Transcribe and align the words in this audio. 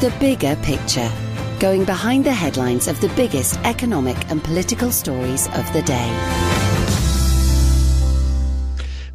The 0.00 0.14
bigger 0.20 0.56
picture. 0.56 1.10
Going 1.58 1.86
behind 1.86 2.26
the 2.26 2.32
headlines 2.32 2.86
of 2.86 3.00
the 3.00 3.08
biggest 3.16 3.58
economic 3.60 4.30
and 4.30 4.44
political 4.44 4.92
stories 4.92 5.46
of 5.54 5.72
the 5.72 5.80
day. 5.80 6.10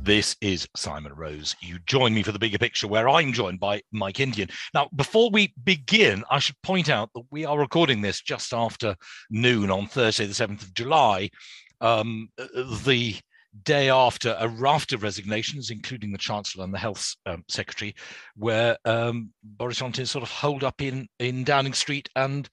This 0.01 0.35
is 0.41 0.67
Simon 0.75 1.13
Rose. 1.13 1.55
You 1.61 1.77
join 1.85 2.15
me 2.15 2.23
for 2.23 2.31
the 2.31 2.39
bigger 2.39 2.57
picture, 2.57 2.87
where 2.87 3.07
I'm 3.07 3.31
joined 3.31 3.59
by 3.59 3.83
Mike 3.91 4.19
Indian. 4.19 4.49
Now, 4.73 4.89
before 4.95 5.29
we 5.29 5.53
begin, 5.63 6.23
I 6.31 6.39
should 6.39 6.59
point 6.63 6.89
out 6.89 7.11
that 7.13 7.25
we 7.29 7.45
are 7.45 7.59
recording 7.59 8.01
this 8.01 8.19
just 8.19 8.51
after 8.51 8.95
noon 9.29 9.69
on 9.69 9.85
Thursday, 9.85 10.25
the 10.25 10.33
7th 10.33 10.63
of 10.63 10.73
July, 10.73 11.29
um, 11.79 12.29
the 12.37 13.17
day 13.63 13.89
after 13.89 14.35
a 14.39 14.47
raft 14.47 14.93
of 14.93 15.03
resignations, 15.03 15.69
including 15.69 16.11
the 16.11 16.17
Chancellor 16.17 16.63
and 16.63 16.73
the 16.73 16.77
Health 16.79 17.15
um, 17.25 17.43
Secretary, 17.47 17.95
where 18.35 18.77
um, 18.85 19.31
Boris 19.43 19.77
Johnson 19.77 20.05
sort 20.05 20.23
of 20.23 20.31
holed 20.31 20.63
up 20.63 20.81
in, 20.81 21.07
in 21.19 21.43
Downing 21.43 21.73
Street 21.73 22.09
and 22.15 22.49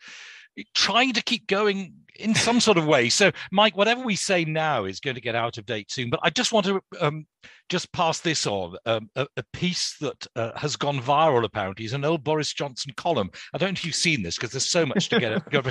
trying 0.75 1.13
to 1.15 1.23
keep 1.23 1.47
going 1.47 1.95
in 2.19 2.35
some 2.35 2.61
sort 2.61 2.79
of 2.79 2.87
way. 2.87 3.09
So, 3.09 3.31
Mike, 3.53 3.77
whatever 3.77 4.03
we 4.03 4.17
say 4.17 4.45
now 4.45 4.85
is 4.85 5.01
going 5.01 5.15
to 5.15 5.21
get 5.21 5.35
out 5.35 5.59
of 5.59 5.67
date 5.67 5.91
soon. 5.91 6.11
But 6.11 6.21
I 6.23 6.31
just 6.31 6.53
want 6.53 6.67
to 6.67 6.81
um, 7.01 7.27
just 7.69 7.93
pass 7.93 8.21
this 8.21 8.47
on. 8.47 8.77
Um, 8.87 9.09
a, 9.17 9.27
a, 9.37 9.45
piece 9.53 9.97
that 9.99 10.27
uh, 10.37 10.53
has 10.57 10.77
gone 10.77 11.01
viral 11.01 11.45
apparently 11.45 11.85
is 11.85 11.93
an 11.93 12.05
old 12.05 12.25
Boris 12.25 12.53
Johnson 12.53 12.93
column. 12.97 13.31
I 13.55 13.59
don't 13.59 13.69
know 13.69 13.73
if 13.73 13.85
you've 13.85 13.95
seen 13.95 14.23
this 14.23 14.37
because 14.37 14.51
there's 14.51 14.69
so 14.69 14.85
much 14.85 15.09
to 15.09 15.21
get 15.21 15.51
go. 15.51 15.63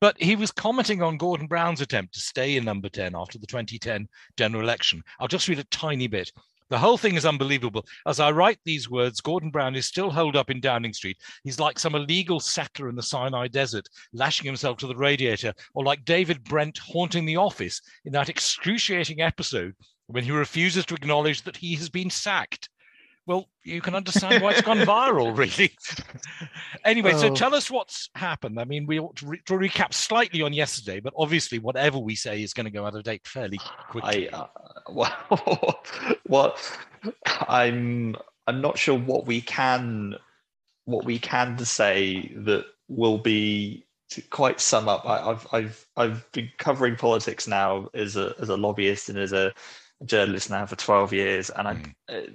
But 0.00 0.20
he 0.20 0.36
was 0.36 0.50
commenting 0.50 1.02
on 1.02 1.16
Gordon 1.16 1.46
Brown's 1.46 1.80
attempt 1.80 2.14
to 2.14 2.20
stay 2.20 2.56
in 2.56 2.64
number 2.64 2.88
10 2.88 3.14
after 3.16 3.38
the 3.38 3.46
2010 3.46 4.08
general 4.36 4.62
election. 4.62 5.02
I'll 5.20 5.28
just 5.28 5.48
read 5.48 5.58
a 5.58 5.64
tiny 5.64 6.06
bit. 6.06 6.32
The 6.70 6.78
whole 6.78 6.98
thing 6.98 7.14
is 7.14 7.24
unbelievable. 7.24 7.86
As 8.06 8.20
I 8.20 8.30
write 8.30 8.58
these 8.64 8.90
words, 8.90 9.20
Gordon 9.20 9.50
Brown 9.50 9.74
is 9.74 9.86
still 9.86 10.10
holed 10.10 10.36
up 10.36 10.50
in 10.50 10.60
Downing 10.60 10.92
Street. 10.92 11.16
He's 11.44 11.58
like 11.58 11.78
some 11.78 11.94
illegal 11.94 12.40
settler 12.40 12.88
in 12.88 12.96
the 12.96 13.02
Sinai 13.02 13.48
desert, 13.48 13.88
lashing 14.12 14.46
himself 14.46 14.76
to 14.78 14.86
the 14.86 14.96
radiator, 14.96 15.54
or 15.74 15.84
like 15.84 16.04
David 16.04 16.44
Brent 16.44 16.78
haunting 16.78 17.24
the 17.24 17.36
office 17.36 17.80
in 18.04 18.12
that 18.12 18.28
excruciating 18.28 19.20
episode 19.20 19.74
when 20.08 20.24
he 20.24 20.30
refuses 20.30 20.84
to 20.86 20.94
acknowledge 20.94 21.42
that 21.42 21.56
he 21.56 21.74
has 21.76 21.88
been 21.88 22.10
sacked 22.10 22.68
well, 23.28 23.46
you 23.62 23.82
can 23.82 23.94
understand 23.94 24.42
why 24.42 24.52
it's 24.52 24.62
gone 24.62 24.78
viral, 24.86 25.36
really. 25.36 25.70
anyway, 26.86 27.12
oh. 27.14 27.18
so 27.18 27.34
tell 27.34 27.54
us 27.54 27.70
what's 27.70 28.08
happened. 28.14 28.58
I 28.58 28.64
mean, 28.64 28.86
we 28.86 28.98
ought 28.98 29.16
to, 29.16 29.26
re- 29.26 29.42
to, 29.44 29.52
recap 29.52 29.92
slightly 29.92 30.40
on 30.40 30.54
yesterday, 30.54 30.98
but 30.98 31.12
obviously, 31.14 31.58
whatever 31.58 31.98
we 31.98 32.14
say 32.14 32.42
is 32.42 32.54
going 32.54 32.64
to 32.64 32.72
go 32.72 32.86
out 32.86 32.96
of 32.96 33.02
date 33.02 33.26
fairly 33.26 33.58
quickly. 33.90 34.32
I, 34.32 34.46
well, 34.92 35.82
well, 36.28 36.56
I'm 37.48 38.16
I'm 38.46 38.60
not 38.60 38.78
sure 38.78 38.98
what 38.98 39.26
we 39.26 39.40
can 39.40 40.16
what 40.84 41.04
we 41.04 41.18
can 41.18 41.58
say 41.58 42.32
that 42.36 42.64
will 42.88 43.18
be 43.18 43.84
to 44.10 44.22
quite 44.22 44.60
sum 44.60 44.88
up. 44.88 45.04
I, 45.04 45.30
I've 45.30 45.46
I've 45.52 45.86
I've 45.96 46.32
been 46.32 46.50
covering 46.58 46.96
politics 46.96 47.46
now 47.46 47.88
as 47.94 48.16
a 48.16 48.34
as 48.40 48.48
a 48.48 48.56
lobbyist 48.56 49.10
and 49.10 49.18
as 49.18 49.32
a 49.32 49.52
journalist 50.04 50.48
now 50.48 50.64
for 50.64 50.76
12 50.76 51.12
years 51.12 51.50
and 51.50 51.68
I, 51.68 51.74
mm. 51.74 51.92
uh, 52.08 52.30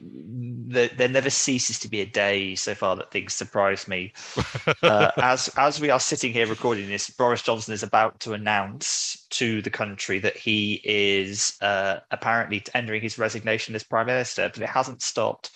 there, 0.67 0.89
there, 0.89 1.07
never 1.07 1.29
ceases 1.29 1.79
to 1.79 1.87
be 1.87 2.01
a 2.01 2.05
day 2.05 2.55
so 2.55 2.75
far 2.75 2.95
that 2.97 3.11
things 3.11 3.33
surprise 3.33 3.87
me 3.87 4.11
uh, 4.83 5.11
as 5.17 5.49
as 5.55 5.79
we 5.79 5.89
are 5.89 5.99
sitting 5.99 6.33
here 6.33 6.45
recording 6.45 6.89
this 6.89 7.09
boris 7.09 7.41
johnson 7.41 7.73
is 7.73 7.81
about 7.81 8.19
to 8.21 8.33
announce 8.33 9.25
to 9.29 9.61
the 9.61 9.69
country 9.69 10.19
that 10.19 10.35
he 10.35 10.81
is 10.83 11.55
uh, 11.61 11.99
apparently 12.11 12.59
tendering 12.59 13.01
his 13.01 13.17
resignation 13.17 13.75
as 13.75 13.83
prime 13.83 14.07
minister 14.07 14.49
but 14.53 14.61
it 14.61 14.69
hasn't 14.69 15.01
stopped 15.01 15.51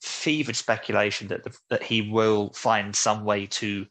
fevered 0.00 0.54
speculation 0.54 1.26
that 1.26 1.42
the, 1.42 1.56
that 1.70 1.82
he 1.82 2.02
will 2.02 2.52
find 2.52 2.94
some 2.94 3.24
way 3.24 3.46
to 3.46 3.84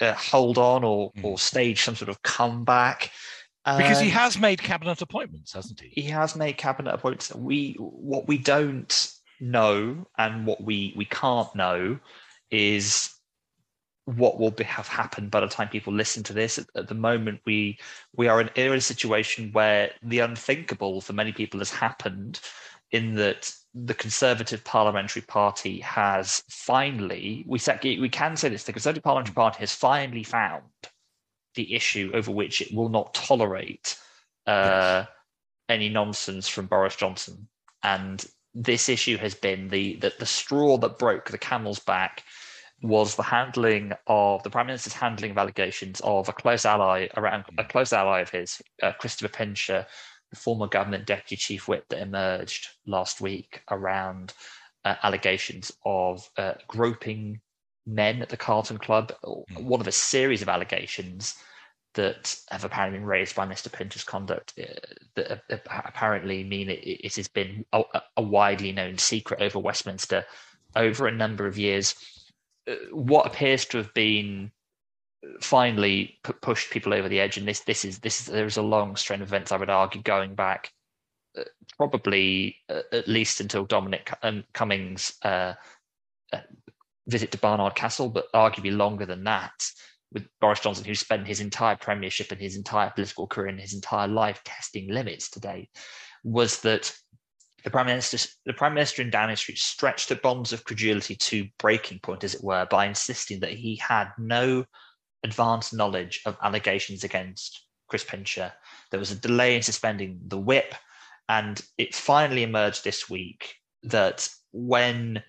uh, 0.00 0.14
hold 0.14 0.56
on 0.56 0.84
or 0.84 1.12
mm. 1.12 1.24
or 1.24 1.38
stage 1.38 1.82
some 1.82 1.94
sort 1.94 2.08
of 2.08 2.22
comeback 2.22 3.10
because 3.76 4.00
he 4.00 4.06
um, 4.08 4.12
has 4.12 4.38
made 4.38 4.62
cabinet 4.62 5.02
appointments, 5.02 5.52
hasn't 5.52 5.80
he? 5.80 5.88
He 6.02 6.08
has 6.08 6.36
made 6.36 6.56
cabinet 6.56 6.94
appointments. 6.94 7.34
We 7.34 7.74
what 7.78 8.28
we 8.28 8.38
don't 8.38 9.12
know 9.40 10.06
and 10.16 10.46
what 10.46 10.62
we 10.62 10.94
we 10.96 11.04
can't 11.04 11.54
know 11.54 11.98
is 12.50 13.14
what 14.04 14.38
will 14.38 14.50
be, 14.50 14.64
have 14.64 14.88
happened 14.88 15.30
by 15.30 15.40
the 15.40 15.48
time 15.48 15.68
people 15.68 15.92
listen 15.92 16.22
to 16.22 16.32
this. 16.32 16.56
At, 16.56 16.66
at 16.74 16.88
the 16.88 16.94
moment, 16.94 17.40
we 17.44 17.78
we 18.16 18.28
are 18.28 18.40
in, 18.40 18.48
in 18.54 18.72
a 18.72 18.80
situation 18.80 19.52
where 19.52 19.90
the 20.02 20.20
unthinkable 20.20 21.00
for 21.00 21.12
many 21.12 21.32
people 21.32 21.60
has 21.60 21.70
happened, 21.70 22.40
in 22.90 23.14
that 23.16 23.52
the 23.74 23.94
Conservative 23.94 24.64
Parliamentary 24.64 25.22
Party 25.22 25.80
has 25.80 26.42
finally 26.48 27.44
we 27.46 27.60
we 28.00 28.08
can 28.08 28.36
say 28.36 28.48
this: 28.48 28.64
the 28.64 28.72
Conservative 28.72 29.04
Parliamentary 29.04 29.34
Party 29.34 29.58
has 29.60 29.74
finally 29.74 30.22
found 30.22 30.62
the 31.58 31.74
issue 31.74 32.12
over 32.14 32.30
which 32.30 32.62
it 32.62 32.72
will 32.72 32.88
not 32.88 33.12
tolerate 33.12 33.98
uh, 34.46 35.04
yes. 35.04 35.08
any 35.68 35.88
nonsense 35.88 36.46
from 36.46 36.66
Boris 36.66 36.94
Johnson. 36.94 37.48
And 37.82 38.24
this 38.54 38.88
issue 38.88 39.16
has 39.18 39.34
been 39.34 39.68
the, 39.68 39.96
the 39.96 40.12
the 40.18 40.26
straw 40.26 40.78
that 40.78 40.98
broke 40.98 41.30
the 41.30 41.36
camel's 41.38 41.80
back 41.80 42.22
was 42.80 43.16
the 43.16 43.24
handling 43.24 43.92
of 44.06 44.42
the 44.44 44.50
prime 44.50 44.66
minister's 44.66 44.92
handling 44.92 45.32
of 45.32 45.38
allegations 45.38 46.00
of 46.04 46.28
a 46.28 46.32
close 46.32 46.64
ally 46.64 47.08
around 47.16 47.44
a 47.58 47.64
close 47.64 47.92
ally 47.92 48.20
of 48.20 48.30
his, 48.30 48.62
uh, 48.84 48.92
Christopher 49.00 49.32
Pincher, 49.32 49.84
the 50.30 50.36
former 50.36 50.68
government 50.68 51.06
deputy 51.06 51.34
chief 51.34 51.66
whip 51.66 51.88
that 51.88 52.00
emerged 52.00 52.68
last 52.86 53.20
week 53.20 53.62
around 53.70 54.32
uh, 54.84 54.94
allegations 55.02 55.72
of 55.84 56.28
uh, 56.36 56.54
groping 56.68 57.40
men 57.88 58.22
at 58.22 58.28
the 58.28 58.36
Carlton 58.36 58.78
Club, 58.78 59.12
mm. 59.24 59.62
one 59.62 59.80
of 59.80 59.86
a 59.86 59.92
series 59.92 60.42
of 60.42 60.48
allegations 60.48 61.34
that 61.94 62.38
have 62.50 62.64
apparently 62.64 62.98
been 62.98 63.06
raised 63.06 63.34
by 63.34 63.46
Mr. 63.46 63.72
Pincher's 63.72 64.04
conduct 64.04 64.52
uh, 64.60 64.66
that 65.16 65.42
uh, 65.50 65.56
apparently 65.84 66.44
mean 66.44 66.68
it, 66.68 66.80
it 66.84 67.16
has 67.16 67.28
been 67.28 67.64
a, 67.72 67.82
a, 68.16 68.22
widely 68.22 68.72
known 68.72 68.98
secret 68.98 69.40
over 69.40 69.58
Westminster 69.58 70.24
over 70.76 71.06
a 71.08 71.12
number 71.12 71.46
of 71.46 71.58
years. 71.58 71.94
Uh, 72.70 72.74
what 72.92 73.26
appears 73.26 73.64
to 73.64 73.78
have 73.78 73.92
been 73.94 74.52
finally 75.40 76.18
p- 76.22 76.34
pushed 76.34 76.70
people 76.70 76.92
over 76.92 77.08
the 77.08 77.20
edge, 77.20 77.38
and 77.38 77.48
this 77.48 77.60
this 77.60 77.84
is 77.84 77.98
this 78.00 78.20
is 78.20 78.26
there 78.26 78.46
is 78.46 78.58
a 78.58 78.62
long 78.62 78.94
string 78.94 79.22
of 79.22 79.28
events 79.28 79.50
I 79.50 79.56
would 79.56 79.70
argue 79.70 80.02
going 80.02 80.34
back 80.34 80.70
uh, 81.36 81.44
probably 81.78 82.56
uh, 82.68 82.82
at 82.92 83.08
least 83.08 83.40
until 83.40 83.64
Dominic 83.64 84.12
Cummings' 84.52 85.14
uh, 85.22 85.54
visit 87.08 87.32
to 87.32 87.38
Barnard 87.38 87.74
Castle, 87.74 88.08
but 88.08 88.30
arguably 88.34 88.76
longer 88.76 89.06
than 89.06 89.24
that 89.24 89.52
with 90.12 90.26
Boris 90.40 90.60
Johnson, 90.60 90.84
who 90.84 90.94
spent 90.94 91.26
his 91.26 91.40
entire 91.40 91.76
premiership 91.76 92.32
and 92.32 92.40
his 92.40 92.56
entire 92.56 92.90
political 92.90 93.26
career 93.26 93.48
and 93.48 93.60
his 93.60 93.74
entire 93.74 94.08
life 94.08 94.42
testing 94.44 94.88
limits 94.90 95.30
today, 95.30 95.68
was 96.24 96.60
that 96.60 96.94
the 97.64 97.70
prime 97.70 97.86
minister, 97.86 98.28
the 98.46 98.52
prime 98.52 98.74
minister 98.74 99.02
in 99.02 99.10
Downing 99.10 99.36
Street, 99.36 99.58
stretched 99.58 100.08
the 100.08 100.16
bonds 100.16 100.52
of 100.52 100.64
credulity 100.64 101.16
to 101.16 101.46
breaking 101.58 101.98
point, 102.00 102.24
as 102.24 102.34
it 102.34 102.44
were, 102.44 102.66
by 102.70 102.86
insisting 102.86 103.40
that 103.40 103.52
he 103.52 103.76
had 103.76 104.10
no 104.18 104.64
advanced 105.24 105.74
knowledge 105.74 106.22
of 106.24 106.36
allegations 106.42 107.04
against 107.04 107.66
Chris 107.88 108.04
Pincher. 108.04 108.52
There 108.90 109.00
was 109.00 109.10
a 109.10 109.16
delay 109.16 109.56
in 109.56 109.62
suspending 109.62 110.20
the 110.26 110.38
whip, 110.38 110.74
and 111.28 111.60
it 111.76 111.94
finally 111.94 112.44
emerged 112.44 112.84
this 112.84 113.10
week 113.10 113.56
that 113.82 114.28
when 114.52 115.22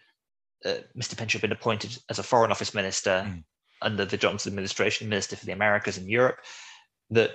uh, 0.66 0.76
Mr. 0.98 1.18
Pincher 1.18 1.38
had 1.38 1.42
been 1.42 1.52
appointed 1.52 1.98
as 2.10 2.20
a 2.20 2.24
Foreign 2.24 2.52
Office 2.52 2.74
Minister 2.74 3.26
mm 3.26 3.44
under 3.82 4.06
the 4.06 4.18
Johnson 4.18 4.52
administration, 4.52 5.08
Minister 5.08 5.38
for 5.38 5.46
the 5.46 5.54
Americas 5.54 5.98
and 5.98 6.10
Europe, 6.10 6.40
that 7.12 7.32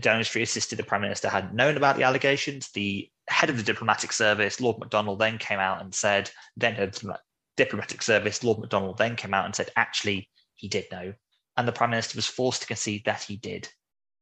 Downing 0.00 0.24
Street 0.24 0.42
assisted 0.42 0.78
the 0.78 0.82
Prime 0.82 1.02
Minister 1.02 1.28
hadn't 1.28 1.54
known 1.54 1.76
about 1.76 1.96
the 1.96 2.02
allegations. 2.02 2.70
The 2.70 3.10
head 3.28 3.50
of 3.50 3.56
the 3.56 3.62
diplomatic 3.62 4.12
service, 4.12 4.60
Lord 4.60 4.78
McDonald, 4.78 5.18
then 5.18 5.38
came 5.38 5.58
out 5.58 5.82
and 5.82 5.94
said, 5.94 6.30
then 6.56 6.74
head 6.74 6.88
of 6.88 7.00
the 7.00 7.18
diplomatic 7.56 8.02
service, 8.02 8.42
Lord 8.42 8.60
McDonald, 8.60 8.98
then 8.98 9.16
came 9.16 9.34
out 9.34 9.44
and 9.44 9.54
said, 9.54 9.70
actually, 9.76 10.28
he 10.54 10.68
did 10.68 10.86
know. 10.90 11.12
And 11.56 11.68
the 11.68 11.72
Prime 11.72 11.90
Minister 11.90 12.16
was 12.16 12.26
forced 12.26 12.62
to 12.62 12.66
concede 12.66 13.04
that 13.04 13.22
he 13.22 13.36
did. 13.36 13.68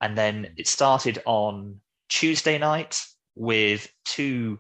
And 0.01 0.19
then 0.19 0.53
it 0.57 0.67
started 0.67 1.23
on 1.25 1.81
Tuesday 2.09 2.59
night 2.59 3.01
with 3.37 3.89
two 4.05 4.59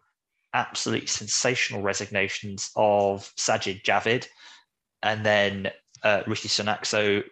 absolutely 0.55 1.06
sensational 1.06 1.82
resignations 1.82 2.70
of 2.76 3.32
Sajid 3.38 3.82
Javid. 3.82 4.26
And 5.02 5.25
then 5.25 5.70
uh, 6.02 6.23
Rishi 6.26 6.49
Sunak. 6.49 6.85
So 6.87 7.23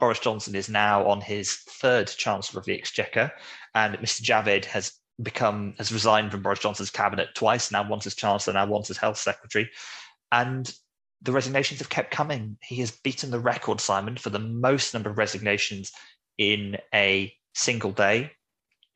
Boris 0.00 0.18
Johnson 0.18 0.54
is 0.54 0.68
now 0.68 1.06
on 1.06 1.20
his 1.20 1.54
third 1.54 2.08
Chancellor 2.08 2.60
of 2.60 2.66
the 2.66 2.74
Exchequer, 2.74 3.32
and 3.74 3.96
Mr. 3.96 4.22
Javid 4.22 4.64
has 4.66 4.92
become 5.22 5.74
has 5.78 5.92
resigned 5.92 6.30
from 6.30 6.42
Boris 6.42 6.58
Johnson's 6.58 6.90
cabinet 6.90 7.28
twice. 7.34 7.70
Now 7.70 7.88
once 7.88 8.06
as 8.06 8.14
Chancellor, 8.14 8.54
now 8.54 8.66
once 8.66 8.90
as 8.90 8.96
Health 8.96 9.18
Secretary, 9.18 9.70
and 10.32 10.72
the 11.22 11.32
resignations 11.32 11.80
have 11.80 11.88
kept 11.88 12.10
coming. 12.10 12.58
He 12.62 12.76
has 12.76 12.90
beaten 12.90 13.30
the 13.30 13.40
record, 13.40 13.80
Simon, 13.80 14.16
for 14.16 14.30
the 14.30 14.38
most 14.38 14.92
number 14.92 15.10
of 15.10 15.18
resignations 15.18 15.92
in 16.36 16.76
a 16.92 17.32
single 17.54 17.92
day, 17.92 18.32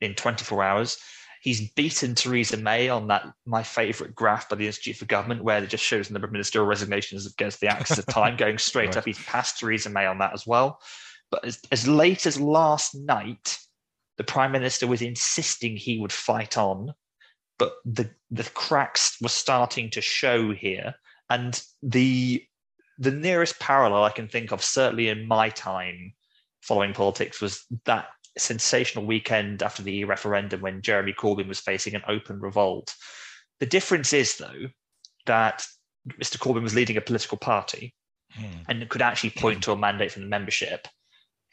in 0.01 0.13
24 0.13 0.63
hours. 0.63 0.97
He's 1.41 1.71
beaten 1.71 2.15
Theresa 2.15 2.57
May 2.57 2.89
on 2.89 3.07
that 3.07 3.25
my 3.45 3.63
favourite 3.63 4.13
graph 4.13 4.49
by 4.49 4.57
the 4.57 4.67
Institute 4.67 4.97
for 4.97 5.05
Government, 5.05 5.43
where 5.43 5.63
it 5.63 5.69
just 5.69 5.83
shows 5.83 6.07
the 6.07 6.13
number 6.13 6.27
of 6.27 6.33
ministerial 6.33 6.67
resignations 6.67 7.25
against 7.25 7.61
the 7.61 7.67
axis 7.67 7.97
of 7.97 8.05
time 8.07 8.35
going 8.37 8.57
straight 8.57 8.87
right. 8.87 8.97
up. 8.97 9.05
He's 9.05 9.23
passed 9.23 9.59
Theresa 9.59 9.89
May 9.89 10.05
on 10.05 10.17
that 10.19 10.33
as 10.33 10.45
well. 10.45 10.81
But 11.31 11.45
as, 11.45 11.61
as 11.71 11.87
late 11.87 12.25
as 12.25 12.39
last 12.39 12.95
night, 12.95 13.57
the 14.17 14.23
Prime 14.23 14.51
Minister 14.51 14.85
was 14.85 15.01
insisting 15.01 15.77
he 15.77 15.97
would 15.97 16.11
fight 16.11 16.57
on, 16.57 16.93
but 17.57 17.75
the 17.85 18.09
the 18.31 18.43
cracks 18.43 19.15
were 19.21 19.29
starting 19.29 19.89
to 19.91 20.01
show 20.01 20.51
here. 20.51 20.95
And 21.29 21.61
the 21.81 22.43
the 22.97 23.11
nearest 23.11 23.59
parallel 23.59 24.03
I 24.03 24.11
can 24.11 24.27
think 24.27 24.51
of, 24.51 24.61
certainly 24.61 25.07
in 25.07 25.25
my 25.25 25.49
time 25.49 26.13
following 26.61 26.93
politics, 26.93 27.39
was 27.39 27.63
that 27.85 28.09
sensational 28.39 29.05
weekend 29.05 29.61
after 29.63 29.83
the 29.83 30.03
referendum 30.05 30.61
when 30.61 30.81
Jeremy 30.81 31.13
Corbyn 31.13 31.47
was 31.47 31.59
facing 31.59 31.95
an 31.95 32.03
open 32.07 32.39
revolt. 32.39 32.95
The 33.59 33.65
difference 33.65 34.13
is, 34.13 34.37
though, 34.37 34.67
that 35.25 35.65
Mr. 36.07 36.37
Corbyn 36.37 36.63
was 36.63 36.75
leading 36.75 36.97
a 36.97 37.01
political 37.01 37.37
party 37.37 37.93
hmm. 38.33 38.45
and 38.67 38.87
could 38.89 39.01
actually 39.01 39.31
point 39.31 39.63
to 39.63 39.71
a 39.71 39.77
mandate 39.77 40.11
from 40.11 40.23
the 40.23 40.29
membership 40.29 40.87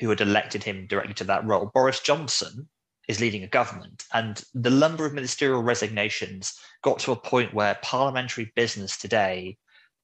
who 0.00 0.08
had 0.10 0.20
elected 0.20 0.62
him 0.62 0.86
directly 0.86 1.14
to 1.14 1.24
that 1.24 1.44
role. 1.44 1.70
Boris 1.72 2.00
Johnson 2.00 2.68
is 3.08 3.20
leading 3.20 3.44
a 3.44 3.48
government, 3.48 4.04
and 4.12 4.42
the 4.54 4.70
number 4.70 5.06
of 5.06 5.14
ministerial 5.14 5.62
resignations 5.62 6.58
got 6.82 6.98
to 7.00 7.12
a 7.12 7.16
point 7.16 7.54
where 7.54 7.78
parliamentary 7.82 8.52
business 8.56 8.96
today 8.96 9.56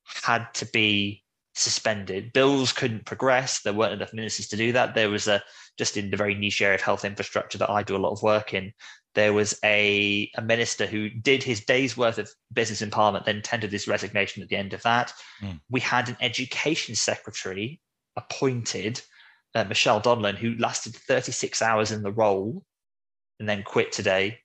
had 0.05 0.47
to 0.55 0.67
be 0.67 1.22
suspended. 1.55 2.33
Bills 2.33 2.73
couldn't 2.73 3.05
progress. 3.05 3.61
There 3.63 3.73
weren't 3.73 3.93
enough 3.93 4.15
ministers 4.15 4.49
to 4.49 4.57
do 4.57 4.73
that. 4.73 4.95
There 4.95 5.11
was 5.11 5.29
a 5.29 5.43
just 5.79 5.97
in 5.97 6.11
the 6.11 6.17
very 6.17 6.35
niche 6.35 6.63
area 6.63 6.75
of 6.75 6.83
health 6.83 7.05
infrastructure 7.05 7.59
that 7.59 7.71
I 7.71 7.83
do 7.83 7.97
a 7.97 7.99
lot 7.99 8.13
of 8.13 8.23
work 8.23 8.55
in. 8.55 8.73
There 9.15 9.33
was 9.33 9.59
a, 9.65 10.31
a 10.37 10.43
minister 10.43 10.87
who 10.87 11.11
did 11.11 11.43
his 11.43 11.65
day's 11.65 11.97
worth 11.97 12.19
of 12.19 12.31
business 12.53 12.83
in 12.83 12.91
Parliament, 12.91 13.27
then 13.27 13.43
tendered 13.43 13.73
his 13.73 13.89
resignation 13.89 14.43
at 14.43 14.49
the 14.49 14.57
end 14.57 14.73
of 14.73 14.83
that. 14.83 15.13
Mm. 15.43 15.61
We 15.71 15.81
had 15.81 16.09
an 16.09 16.17
education 16.21 16.95
secretary 16.95 17.81
appointed, 18.17 19.03
uh, 19.55 19.65
Michelle 19.65 20.01
Donelan, 20.01 20.37
who 20.37 20.57
lasted 20.57 20.95
36 20.95 21.61
hours 21.61 21.91
in 21.91 22.03
the 22.03 22.13
role 22.13 22.65
and 23.39 23.49
then 23.49 23.63
quit 23.63 23.93
today 23.93 24.39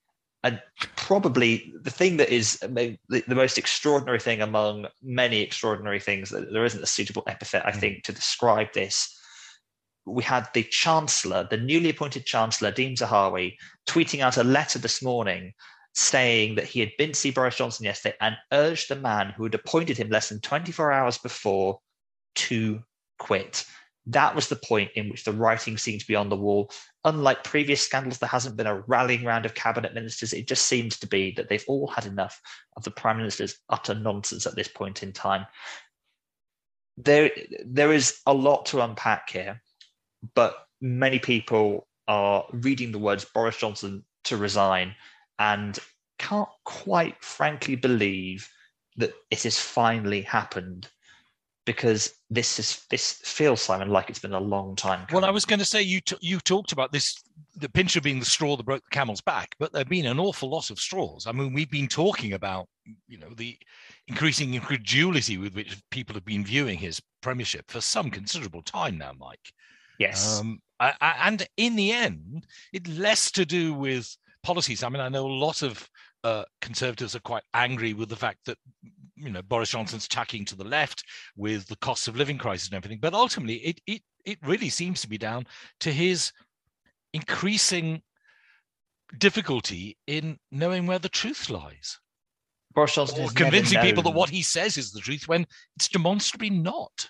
and 0.48 0.62
probably 0.96 1.74
the 1.82 1.92
thing 1.92 2.16
that 2.18 2.30
is 2.30 2.58
the, 2.60 2.98
the, 3.10 3.36
most 3.36 3.58
extraordinary 3.58 4.20
thing 4.20 4.42
among 4.42 4.88
many 5.04 5.42
extraordinary 5.42 6.00
things 6.00 6.30
that 6.30 6.54
there 6.54 6.64
isn't 6.64 6.84
a 6.84 6.88
suitable 6.88 7.24
epithet 7.28 7.66
i 7.66 7.72
hmm. 7.72 7.80
think 7.80 8.04
to 8.04 8.14
describe 8.14 8.72
this 8.74 9.14
we 10.06 10.24
had 10.24 10.48
the 10.54 10.64
chancellor 10.64 11.46
the 11.50 11.58
newly 11.58 11.90
appointed 11.90 12.26
chancellor 12.26 12.72
Nadhim 12.72 12.98
Zahawi 12.98 13.56
tweeting 13.88 14.22
out 14.22 14.38
a 14.38 14.44
letter 14.44 14.80
this 14.80 15.04
morning 15.04 15.54
saying 15.94 16.56
that 16.56 16.66
he 16.66 16.80
had 16.80 16.92
been 16.98 17.10
to 17.10 17.20
see 17.20 17.32
boris 17.32 17.58
johnson 17.58 17.86
yesterday 17.86 18.16
and 18.22 18.38
urged 18.54 18.90
the 18.90 18.96
man 18.96 19.34
who 19.36 19.44
had 19.44 19.56
appointed 19.56 19.98
him 19.98 20.10
less 20.10 20.30
than 20.30 20.40
24 20.40 20.94
hours 20.94 21.18
before 21.18 21.80
to 22.36 22.82
quit 23.20 23.66
that 24.08 24.34
was 24.34 24.48
the 24.48 24.56
point 24.56 24.92
in 24.96 25.10
which 25.10 25.26
the 25.26 25.34
writing 25.34 25.78
seemed 25.78 26.00
to 26.00 26.08
be 26.08 26.16
on 26.16 26.30
the 26.30 26.36
wall. 26.36 26.72
Unlike 27.04 27.44
previous 27.44 27.82
scandals, 27.82 28.20
there 28.20 28.30
hasn't 28.30 28.56
been 28.56 28.68
a 28.68 28.82
rallying 28.82 29.26
round 29.26 29.46
of 29.46 29.54
cabinet 29.54 29.94
ministers. 29.94 30.34
It 30.34 30.48
just 30.48 30.66
seems 30.66 30.98
to 31.00 31.08
be 31.08 31.32
that 31.32 31.50
they've 31.50 31.64
all 31.68 31.88
had 31.88 32.06
enough 32.06 32.42
of 32.78 32.84
the 32.84 32.92
prime 32.92 33.18
minister's 33.18 33.60
utter 33.70 33.94
nonsense 33.94 34.48
at 34.48 34.56
this 34.56 34.70
point 34.70 35.04
in 35.04 35.12
time. 35.12 35.46
There, 36.96 37.32
there 37.66 37.92
is 37.92 38.20
a 38.26 38.34
lot 38.34 38.66
to 38.68 38.82
unpack 38.82 39.30
here, 39.30 39.62
but 40.34 40.56
many 40.80 41.20
people 41.20 41.88
are 42.08 42.46
reading 42.54 42.94
the 42.94 43.00
words 43.00 43.26
Boris 43.26 43.58
Johnson 43.58 44.06
to 44.24 44.38
resign 44.38 44.96
and 45.38 45.78
can't 46.18 46.50
quite 46.64 47.22
frankly 47.24 47.76
believe 47.76 48.50
that 48.96 49.14
it 49.30 49.44
has 49.44 49.60
finally 49.60 50.22
happened 50.22 50.88
because 51.68 52.14
this 52.30 52.60
is 52.60 52.86
this 52.90 53.20
feels 53.26 53.62
Simon 53.62 53.90
like 53.90 54.10
it's 54.10 54.20
been 54.20 54.34
a 54.34 54.40
long 54.40 54.76
time. 54.76 55.06
Coming. 55.06 55.22
Well, 55.22 55.30
I 55.30 55.34
was 55.34 55.44
going 55.44 55.60
to 55.60 55.66
say 55.66 55.82
you 55.82 56.00
t- 56.00 56.18
you 56.22 56.40
talked 56.40 56.72
about 56.72 56.94
this 56.94 57.22
the 57.58 57.68
pincher 57.68 58.00
being 58.00 58.20
the 58.20 58.26
straw 58.26 58.56
that 58.56 58.66
broke 58.66 58.84
the 58.86 58.90
camel's 58.90 59.20
back, 59.20 59.54
but 59.60 59.74
there've 59.74 59.88
been 59.88 60.06
an 60.06 60.18
awful 60.18 60.50
lot 60.50 60.70
of 60.70 60.80
straws. 60.80 61.28
I 61.28 61.34
mean, 61.34 61.54
we've 61.54 61.70
been 61.70 61.90
talking 61.90 62.34
about 62.34 62.70
you 63.08 63.18
know 63.20 63.28
the 63.36 63.58
increasing 64.08 64.54
incredulity 64.54 65.38
with 65.38 65.54
which 65.54 65.78
people 65.92 66.16
have 66.16 66.26
been 66.26 66.46
viewing 66.46 66.80
his 66.80 67.02
premiership 67.22 67.70
for 67.70 67.82
some 67.82 68.10
considerable 68.10 68.64
time 68.64 68.98
now, 68.98 69.12
Mike. 69.20 69.52
Yes. 70.00 70.40
Um, 70.40 70.60
I, 70.80 70.94
I, 71.02 71.16
and 71.26 71.46
in 71.58 71.76
the 71.76 71.92
end, 71.92 72.48
it's 72.72 72.90
less 72.90 73.30
to 73.32 73.46
do 73.46 73.74
with 73.74 74.16
policies. 74.42 74.84
I 74.84 74.90
mean, 74.90 75.02
I 75.02 75.10
know 75.10 75.26
a 75.26 75.28
lot 75.28 75.64
of 75.64 75.90
uh, 76.24 76.46
conservatives 76.62 77.16
are 77.16 77.22
quite 77.22 77.44
angry 77.54 77.94
with 77.94 78.08
the 78.08 78.16
fact 78.16 78.40
that 78.46 78.58
you 79.18 79.30
know 79.30 79.42
Boris 79.42 79.70
Johnson's 79.70 80.08
tacking 80.08 80.46
to 80.46 80.56
the 80.56 80.64
left 80.64 81.04
with 81.36 81.68
the 81.68 81.76
cost 81.78 82.08
of 82.08 82.16
living 82.16 82.38
crisis 82.38 82.68
and 82.68 82.76
everything. 82.76 83.00
But 83.02 83.14
ultimately, 83.14 83.56
it 83.56 83.82
it 83.88 84.02
it 84.26 84.38
really 84.44 84.70
seems 84.70 85.02
to 85.02 85.10
be 85.10 85.18
down 85.18 85.48
to 85.82 85.92
his 85.92 86.32
increasing 87.14 88.02
difficulty 89.18 89.98
in 90.06 90.38
knowing 90.52 90.86
where 90.86 91.00
the 91.00 91.10
truth 91.10 91.50
lies. 91.50 92.00
Boris 92.74 92.94
Johnson 92.94 93.24
or 93.24 93.30
convincing 93.30 93.82
people 93.82 94.04
that 94.04 94.12
what 94.12 94.30
he 94.30 94.44
says 94.44 94.78
is 94.78 94.92
the 94.92 95.00
truth 95.00 95.28
when 95.28 95.48
it's 95.76 95.88
demonstrably 95.88 96.50
not. 96.50 97.10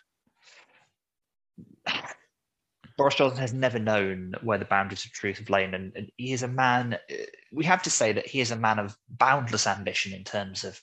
Boris 2.98 3.16
Johnson 3.16 3.42
has 3.42 3.54
never 3.54 3.78
known 3.78 4.34
where 4.42 4.58
the 4.58 4.66
boundaries 4.66 5.06
of 5.06 5.12
truth 5.12 5.38
have 5.38 5.50
lain, 5.50 5.74
and, 5.74 5.92
and, 5.96 6.12
he 6.18 6.34
is 6.34 6.42
a 6.42 6.48
man. 6.48 6.94
Uh, 7.12 7.16
we 7.52 7.64
have 7.66 7.84
to 7.84 7.92
say 7.92 8.12
that 8.12 8.26
he 8.26 8.42
is 8.42 8.50
a 8.50 8.56
man 8.56 8.80
of 8.80 8.98
boundless 9.10 9.68
ambition 9.68 10.14
in 10.14 10.24
terms 10.24 10.64
of 10.64 10.82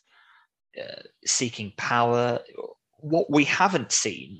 uh, 0.80 1.02
seeking 1.24 1.72
power. 1.76 2.40
What 2.98 3.30
we 3.30 3.44
haven't 3.44 3.92
seen 3.92 4.38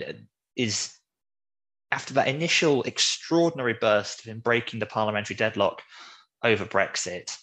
is 0.57 0.95
after 1.93 2.15
that 2.15 2.29
initial 2.29 2.83
extraordinary 2.83 3.77
burst 3.81 4.21
of 4.21 4.25
him 4.27 4.41
breaking 4.41 4.81
the 4.81 4.87
parliamentary 4.87 5.37
deadlock 5.37 5.83
over 6.43 6.65
Brexit, 6.65 7.37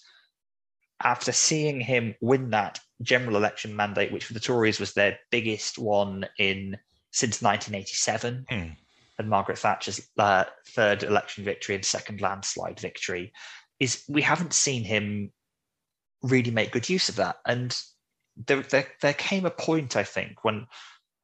after 1.03 1.31
seeing 1.31 1.79
him 1.79 2.15
win 2.21 2.51
that 2.51 2.79
general 3.01 3.36
election 3.36 3.75
mandate, 3.75 4.12
which 4.12 4.25
for 4.25 4.33
the 4.33 4.39
Tories 4.39 4.79
was 4.79 4.93
their 4.93 5.17
biggest 5.31 5.77
one 5.77 6.25
in 6.38 6.77
since 7.12 7.41
1987, 7.41 8.45
mm. 8.50 8.75
and 9.17 9.29
Margaret 9.29 9.57
Thatcher's 9.57 10.07
uh, 10.17 10.45
third 10.67 11.03
election 11.03 11.43
victory 11.43 11.75
and 11.75 11.83
second 11.83 12.21
landslide 12.21 12.79
victory, 12.79 13.33
is 13.79 14.03
we 14.07 14.21
haven't 14.21 14.53
seen 14.53 14.83
him 14.83 15.31
really 16.21 16.51
make 16.51 16.71
good 16.71 16.89
use 16.89 17.10
of 17.10 17.15
that. 17.15 17.38
And 17.45 17.75
there, 18.48 18.62
there, 18.62 18.88
there 19.01 19.13
came 19.13 19.45
a 19.45 19.51
point, 19.51 19.95
I 19.95 20.03
think, 20.03 20.43
when 20.43 20.67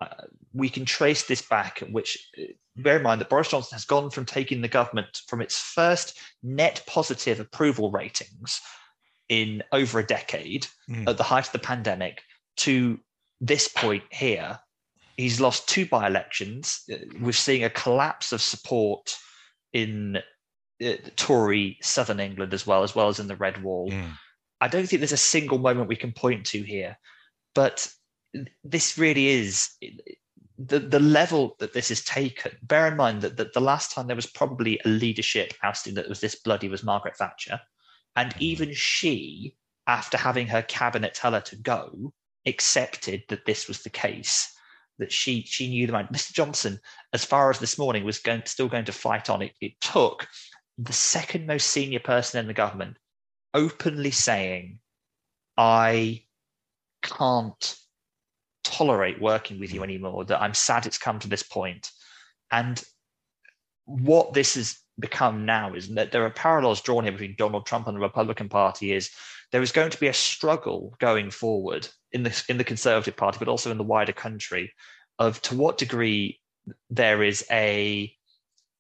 uh, 0.02 0.08
we 0.54 0.70
can 0.70 0.86
trace 0.86 1.24
this 1.24 1.42
back, 1.42 1.80
which 1.92 2.30
uh, 2.38 2.44
bear 2.76 2.98
in 2.98 3.04
mind 3.04 3.22
that 3.22 3.30
Boris 3.30 3.50
Johnson 3.50 3.76
has 3.76 3.86
gone 3.86 4.10
from 4.10 4.26
taking 4.26 4.62
the 4.62 4.68
government 4.68 5.22
from 5.28 5.42
its 5.42 5.60
first 5.60 6.20
net 6.44 6.84
positive 6.88 7.40
approval 7.40 7.92
ratings 7.92 8.62
in 9.30 9.64
over 9.72 10.00
a 10.00 10.06
decade 10.06 10.68
mm. 10.90 11.08
at 11.08 11.18
the 11.18 11.24
height 11.24 11.48
of 11.48 11.52
the 11.52 11.60
pandemic 11.60 12.22
to 12.58 13.00
this 13.42 13.68
point 13.68 14.04
here. 14.12 14.60
He's 15.18 15.42
lost 15.42 15.68
two 15.68 15.86
by 15.86 16.08
elections. 16.08 16.84
Uh, 16.92 16.98
we're 17.20 17.32
seeing 17.32 17.64
a 17.64 17.70
collapse 17.70 18.32
of 18.32 18.42
support 18.42 19.18
in 19.74 20.18
uh, 20.84 20.94
Tory 21.16 21.78
southern 21.82 22.20
England 22.20 22.54
as 22.54 22.68
well, 22.68 22.84
as 22.84 22.94
well 22.94 23.10
as 23.10 23.20
in 23.20 23.28
the 23.28 23.36
Red 23.36 23.64
Wall. 23.64 23.90
Mm. 23.90 24.12
I 24.60 24.68
don't 24.68 24.88
think 24.88 25.00
there's 25.00 25.12
a 25.12 25.18
single 25.18 25.60
moment 25.60 25.88
we 25.88 25.96
can 25.96 26.12
point 26.12 26.46
to 26.48 26.62
here, 26.62 26.98
but 27.54 27.92
this 28.64 28.98
really 28.98 29.28
is 29.28 29.70
the 30.58 30.80
the 30.80 31.00
level 31.00 31.56
that 31.60 31.74
this 31.74 31.92
is 31.92 32.04
taken. 32.04 32.52
Bear 32.64 32.88
in 32.88 32.98
mind 32.98 33.22
that, 33.22 33.38
that 33.38 33.54
the 33.54 33.62
last 33.62 33.92
time 33.92 34.08
there 34.08 34.16
was 34.16 34.26
probably 34.26 34.80
a 34.84 34.90
leadership 34.90 35.54
ousting 35.64 35.94
that 35.96 36.10
was 36.10 36.20
this 36.20 36.36
bloody 36.36 36.70
was 36.70 36.84
Margaret 36.84 37.18
Thatcher, 37.18 37.60
and 38.16 38.34
mm. 38.34 38.42
even 38.42 38.74
she, 38.74 39.56
after 39.86 40.18
having 40.18 40.48
her 40.48 40.64
cabinet 40.64 41.14
tell 41.14 41.34
her 41.34 41.42
to 41.42 41.56
go, 41.56 42.14
accepted 42.46 43.24
that 43.30 43.46
this 43.46 43.68
was 43.68 43.84
the 43.84 43.90
case. 43.90 44.54
That 45.00 45.12
she 45.12 45.44
she 45.44 45.70
knew 45.70 45.86
the 45.86 45.94
man. 45.94 46.08
Mr. 46.12 46.34
Johnson, 46.34 46.80
as 47.14 47.24
far 47.24 47.52
as 47.52 47.60
this 47.60 47.78
morning, 47.78 48.04
was 48.04 48.18
going 48.18 48.42
still 48.46 48.68
going 48.68 48.86
to 48.86 48.92
fight 48.92 49.30
on. 49.30 49.44
It, 49.44 49.54
it 49.62 49.80
took 49.80 50.28
the 50.80 50.94
second 50.94 51.46
most 51.46 51.68
senior 51.68 52.00
person 52.00 52.40
in 52.40 52.48
the 52.48 52.54
government 52.54 52.98
openly 53.58 54.12
saying, 54.12 54.80
I 55.58 56.24
can't 57.02 57.76
tolerate 58.64 59.22
working 59.22 59.60
with 59.60 59.74
you 59.74 59.82
mm. 59.82 59.86
anymore, 59.86 60.26
that 60.26 60.42
I'm 60.42 60.54
sad 60.54 60.86
it's 60.86 60.98
come 60.98 61.20
to 61.20 61.28
this 61.28 61.44
point, 61.44 61.92
And 62.52 62.82
what 63.86 64.34
this 64.34 64.56
has 64.56 64.78
become 65.00 65.46
now 65.46 65.74
is 65.74 65.90
that 65.90 66.12
there 66.12 66.26
are 66.26 66.30
parallels 66.30 66.82
drawn 66.82 67.04
here 67.04 67.12
between 67.12 67.36
Donald 67.38 67.66
Trump 67.66 67.88
and 67.88 67.96
the 67.96 68.02
Republican 68.02 68.50
Party. 68.50 68.94
Is 68.94 69.10
there 69.52 69.62
is 69.62 69.72
going 69.72 69.92
to 69.92 70.00
be 70.00 70.08
a 70.08 70.14
struggle 70.14 70.96
going 71.00 71.32
forward 71.32 71.88
in 72.12 72.24
the 72.24 72.44
in 72.50 72.58
the 72.58 72.64
Conservative 72.64 73.16
Party, 73.16 73.38
but 73.40 73.48
also 73.48 73.72
in 73.72 73.78
the 73.78 73.84
wider 73.84 74.14
country, 74.14 74.74
of 75.20 75.42
to 75.44 75.56
what 75.56 75.78
degree 75.78 76.40
there 76.90 77.24
is 77.24 77.46
a 77.52 78.14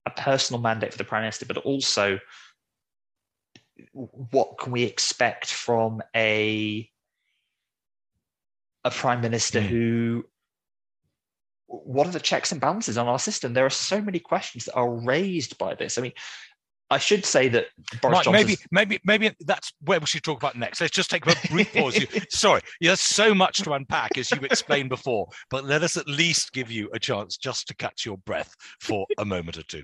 a 0.06 0.10
personal 0.12 0.62
mandate 0.62 0.92
for 0.92 0.98
the 0.98 1.04
prime 1.04 1.24
minister, 1.24 1.46
but 1.46 1.58
also 1.58 2.20
what 3.94 4.58
can 4.58 4.72
we 4.72 4.84
expect 4.84 5.52
from 5.52 6.02
a 6.16 6.90
a 8.84 8.92
prime 8.92 9.22
minister 9.22 9.60
mm. 9.60 9.66
who 9.66 10.26
what 11.68 12.08
are 12.08 12.12
the 12.12 12.20
checks 12.20 12.52
and 12.52 12.62
balances 12.62 12.98
on 12.98 13.08
our 13.08 13.20
system? 13.20 13.54
There 13.54 13.66
are 13.66 13.70
so 13.70 14.02
many 14.02 14.20
questions 14.20 14.66
that 14.66 14.74
are 14.74 14.90
raised 14.90 15.58
by 15.58 15.76
this. 15.76 15.98
I 15.98 16.02
mean, 16.02 16.14
I 16.90 16.98
should 16.98 17.26
say 17.26 17.50
that 17.50 17.66
Boris 18.02 18.26
right, 18.26 18.32
maybe, 18.32 18.56
maybe, 18.72 19.00
maybe 19.04 19.32
that's 19.42 19.74
where 19.82 20.00
we 20.00 20.06
should 20.06 20.24
talk 20.24 20.38
about 20.38 20.56
next. 20.56 20.80
Let's 20.80 20.96
just 20.96 21.10
take 21.10 21.26
a 21.28 21.36
brief 21.50 21.74
pause. 21.76 21.98
You, 21.98 22.08
sorry, 22.30 22.62
there's 22.80 23.02
so 23.02 23.36
much 23.36 23.62
to 23.64 23.74
unpack 23.74 24.18
as 24.18 24.32
you 24.32 24.38
explained 24.44 24.88
before, 24.88 25.28
but 25.50 25.66
let 25.66 25.84
us 25.84 25.98
at 25.98 26.08
least 26.08 26.54
give 26.54 26.72
you 26.72 26.90
a 26.94 27.00
chance 27.00 27.36
just 27.36 27.68
to 27.68 27.76
catch 27.76 28.06
your 28.06 28.18
breath 28.20 28.56
for 28.80 29.06
a 29.18 29.26
moment 29.26 29.58
or 29.58 29.64
two. 29.64 29.84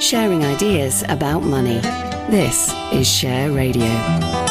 sharing 0.00 0.44
ideas 0.44 1.04
about 1.08 1.42
money. 1.42 1.80
This 2.30 2.72
is 2.92 3.06
Share 3.06 3.52
Radio. 3.52 4.49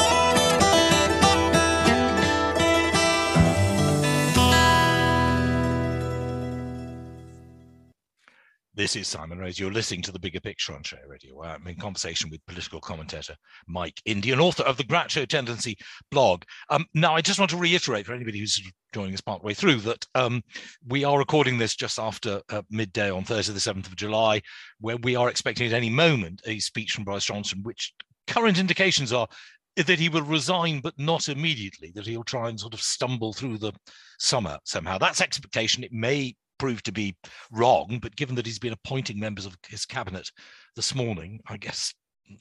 This 8.79 8.95
is 8.95 9.09
Simon 9.09 9.39
Rose. 9.39 9.59
You're 9.59 9.73
listening 9.73 10.03
to 10.03 10.11
the 10.13 10.19
bigger 10.19 10.39
picture 10.39 10.73
on 10.73 10.83
Share 10.83 11.05
Radio, 11.05 11.35
where 11.35 11.49
I'm 11.49 11.67
in 11.67 11.75
conversation 11.75 12.29
with 12.29 12.45
political 12.45 12.79
commentator 12.79 13.35
Mike 13.67 14.01
Indian, 14.05 14.39
author 14.39 14.63
of 14.63 14.77
the 14.77 14.85
Groucho 14.85 15.27
Tendency 15.27 15.77
blog. 16.11 16.43
Um, 16.69 16.85
now, 16.93 17.13
I 17.13 17.19
just 17.19 17.39
want 17.39 17.51
to 17.51 17.57
reiterate 17.57 18.05
for 18.05 18.13
anybody 18.13 18.39
who's 18.39 18.61
joining 18.93 19.13
us 19.13 19.19
partway 19.19 19.53
through 19.53 19.81
that 19.81 20.05
um, 20.15 20.41
we 20.87 21.03
are 21.03 21.17
recording 21.17 21.57
this 21.57 21.75
just 21.75 21.99
after 21.99 22.41
uh, 22.51 22.61
midday 22.71 23.11
on 23.11 23.25
Thursday, 23.25 23.51
the 23.51 23.59
7th 23.59 23.87
of 23.87 23.97
July, 23.97 24.41
where 24.79 24.95
we 24.95 25.13
are 25.13 25.29
expecting 25.29 25.67
at 25.67 25.73
any 25.73 25.89
moment 25.89 26.41
a 26.45 26.57
speech 26.59 26.93
from 26.93 27.03
Boris 27.03 27.25
Johnson, 27.25 27.59
which 27.63 27.93
current 28.27 28.57
indications 28.57 29.11
are 29.11 29.27
that 29.75 29.99
he 29.99 30.07
will 30.07 30.21
resign, 30.21 30.79
but 30.79 30.97
not 30.97 31.27
immediately, 31.27 31.91
that 31.95 32.07
he'll 32.07 32.23
try 32.23 32.47
and 32.47 32.57
sort 32.57 32.73
of 32.73 32.79
stumble 32.79 33.33
through 33.33 33.57
the 33.57 33.73
summer 34.19 34.57
somehow. 34.63 34.97
That's 34.97 35.19
expectation. 35.19 35.83
It 35.83 35.91
may 35.91 36.33
prove 36.59 36.83
to 36.83 36.91
be 36.91 37.15
wrong, 37.51 37.99
but 38.01 38.15
given 38.15 38.35
that 38.35 38.45
he's 38.45 38.59
been 38.59 38.73
appointing 38.73 39.19
members 39.19 39.45
of 39.45 39.57
his 39.67 39.85
cabinet 39.85 40.29
this 40.75 40.93
morning, 40.93 41.39
I 41.47 41.57
guess 41.57 41.93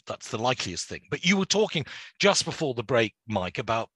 that's 0.07 0.29
the 0.29 0.39
likeliest 0.39 0.89
thing. 0.89 1.01
But 1.11 1.25
you 1.25 1.37
were 1.37 1.47
talking 1.47 1.87
just 2.19 2.45
before 2.45 2.75
the 2.75 2.83
break, 2.83 3.15
Mike, 3.27 3.59
about 3.59 3.89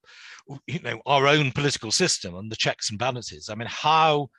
you 0.67 0.81
know 0.81 1.00
our 1.07 1.26
own 1.26 1.52
political 1.52 1.91
system 1.91 2.35
and 2.35 2.50
the 2.50 2.57
checks 2.57 2.91
and 2.91 2.99
balances. 2.99 3.49
I 3.49 3.55
mean, 3.55 3.69
how 3.71 4.31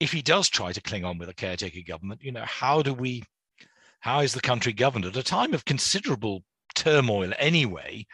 if 0.00 0.12
he 0.12 0.22
does 0.22 0.48
try 0.48 0.72
to 0.72 0.82
cling 0.82 1.04
on 1.04 1.18
with 1.18 1.28
a 1.28 1.34
caretaker 1.34 1.80
government, 1.86 2.22
you 2.22 2.32
know, 2.32 2.44
how 2.44 2.82
do 2.82 2.92
we 2.92 3.22
how 4.00 4.20
is 4.20 4.32
the 4.32 4.40
country 4.40 4.72
governed 4.72 5.06
at 5.06 5.16
a 5.16 5.22
time 5.22 5.54
of 5.54 5.64
considerable 5.64 6.44
turmoil 6.74 7.32
anyway? 7.38 8.06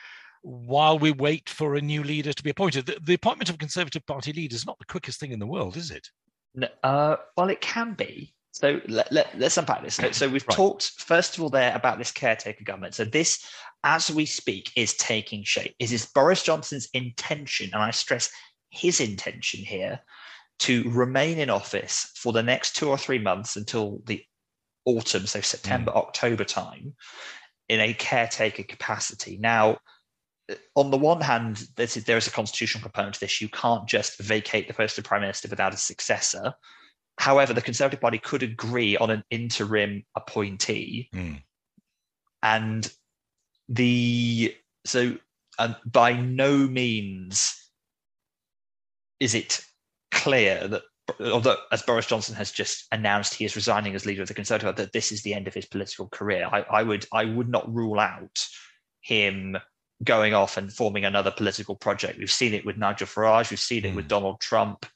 While 0.42 0.98
we 0.98 1.10
wait 1.10 1.48
for 1.48 1.74
a 1.74 1.80
new 1.80 2.02
leader 2.02 2.34
to 2.34 2.42
be 2.42 2.50
appointed, 2.50 2.84
the, 2.84 2.98
the 3.02 3.14
appointment 3.14 3.48
of 3.48 3.54
a 3.54 3.58
Conservative 3.58 4.04
Party 4.06 4.30
leader 4.32 4.54
is 4.54 4.66
not 4.66 4.78
the 4.78 4.84
quickest 4.84 5.18
thing 5.18 5.32
in 5.32 5.38
the 5.38 5.46
world, 5.46 5.76
is 5.76 5.90
it? 5.90 6.06
Uh, 6.82 7.16
well, 7.36 7.48
it 7.48 7.60
can 7.60 7.94
be. 7.94 8.34
So 8.52 8.80
let, 8.86 9.10
let, 9.10 9.34
us 9.42 9.56
unpack 9.56 9.82
this. 9.82 9.96
So, 9.96 10.12
so 10.12 10.28
we've 10.28 10.46
right. 10.48 10.56
talked, 10.56 10.92
first 10.98 11.36
of 11.36 11.42
all, 11.42 11.50
there 11.50 11.74
about 11.74 11.98
this 11.98 12.12
caretaker 12.12 12.62
government. 12.62 12.94
So 12.94 13.04
this, 13.04 13.44
as 13.82 14.10
we 14.10 14.26
speak, 14.26 14.70
is 14.76 14.94
taking 14.94 15.42
shape. 15.42 15.74
Is 15.80 15.90
this 15.90 16.06
Boris 16.06 16.44
Johnson's 16.44 16.88
intention, 16.94 17.70
and 17.72 17.82
I 17.82 17.90
stress 17.90 18.30
his 18.70 19.00
intention 19.00 19.60
here, 19.60 20.00
to 20.60 20.88
remain 20.90 21.38
in 21.38 21.50
office 21.50 22.12
for 22.14 22.32
the 22.32 22.42
next 22.42 22.76
two 22.76 22.88
or 22.88 22.96
three 22.96 23.18
months 23.18 23.56
until 23.56 24.00
the 24.06 24.22
autumn, 24.84 25.26
so 25.26 25.40
September, 25.40 25.90
mm. 25.90 25.96
October 25.96 26.44
time, 26.44 26.94
in 27.68 27.80
a 27.80 27.94
caretaker 27.94 28.62
capacity. 28.62 29.36
Now, 29.36 29.78
on 30.76 30.90
the 30.90 30.98
one 30.98 31.20
hand, 31.20 31.66
is, 31.78 31.94
there 31.94 32.16
is 32.16 32.26
a 32.26 32.30
constitutional 32.30 32.82
component 32.82 33.14
to 33.14 33.20
this. 33.20 33.40
You 33.40 33.48
can't 33.48 33.88
just 33.88 34.18
vacate 34.18 34.68
the 34.68 34.74
post 34.74 34.98
of 34.98 35.04
prime 35.04 35.22
minister 35.22 35.48
without 35.48 35.74
a 35.74 35.78
successor. 35.78 36.54
However, 37.18 37.52
the 37.54 37.62
Conservative 37.62 38.00
Party 38.00 38.18
could 38.18 38.42
agree 38.42 38.96
on 38.96 39.10
an 39.10 39.22
interim 39.30 40.04
appointee, 40.16 41.08
mm. 41.14 41.40
and 42.42 42.92
the 43.68 44.54
so 44.84 45.16
and 45.58 45.76
by 45.86 46.12
no 46.12 46.58
means 46.58 47.70
is 49.20 49.34
it 49.34 49.64
clear 50.10 50.66
that 50.66 50.82
although 51.20 51.56
as 51.70 51.82
Boris 51.82 52.06
Johnson 52.06 52.34
has 52.34 52.50
just 52.50 52.86
announced 52.90 53.34
he 53.34 53.44
is 53.44 53.54
resigning 53.54 53.94
as 53.94 54.04
leader 54.04 54.22
of 54.22 54.28
the 54.28 54.34
Conservative 54.34 54.66
Party, 54.66 54.82
that 54.82 54.92
this 54.92 55.12
is 55.12 55.22
the 55.22 55.34
end 55.34 55.46
of 55.46 55.54
his 55.54 55.66
political 55.66 56.08
career. 56.08 56.48
I, 56.50 56.62
I 56.62 56.82
would 56.82 57.06
I 57.12 57.26
would 57.26 57.48
not 57.48 57.72
rule 57.72 58.00
out 58.00 58.44
him 59.02 59.56
going 60.04 60.34
off 60.34 60.56
and 60.56 60.72
forming 60.72 61.04
another 61.04 61.30
political 61.30 61.74
project. 61.74 62.18
We've 62.18 62.30
seen 62.30 62.54
it 62.54 62.64
with 62.64 62.76
Nigel 62.76 63.06
Farage, 63.06 63.50
we've 63.50 63.58
seen 63.58 63.84
it 63.84 63.92
mm. 63.92 63.96
with. 63.96 64.08
Donald 64.08 64.40
Trump. 64.40 64.86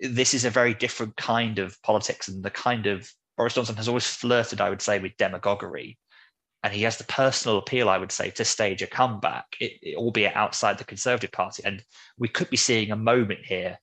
This 0.00 0.34
is 0.34 0.44
a 0.44 0.50
very 0.50 0.74
different 0.74 1.16
kind 1.16 1.58
of 1.58 1.80
politics 1.82 2.28
and 2.28 2.42
the 2.42 2.50
kind 2.50 2.86
of 2.86 3.08
Boris 3.36 3.54
Johnson 3.54 3.76
has 3.76 3.88
always 3.88 4.06
flirted, 4.06 4.60
I 4.60 4.70
would 4.70 4.82
say, 4.82 4.98
with 4.98 5.16
demagoguery. 5.16 5.98
And 6.62 6.72
he 6.72 6.82
has 6.82 6.96
the 6.96 7.04
personal 7.04 7.58
appeal, 7.58 7.88
I 7.88 7.98
would 7.98 8.12
say, 8.12 8.30
to 8.30 8.44
stage 8.44 8.80
a 8.80 8.86
comeback, 8.86 9.44
it, 9.60 9.72
it, 9.82 9.96
albeit 9.96 10.34
outside 10.34 10.78
the 10.78 10.84
Conservative 10.84 11.32
Party. 11.32 11.62
And 11.64 11.84
we 12.16 12.28
could 12.28 12.48
be 12.48 12.56
seeing 12.56 12.90
a 12.90 12.96
moment 12.96 13.40
here. 13.44 13.78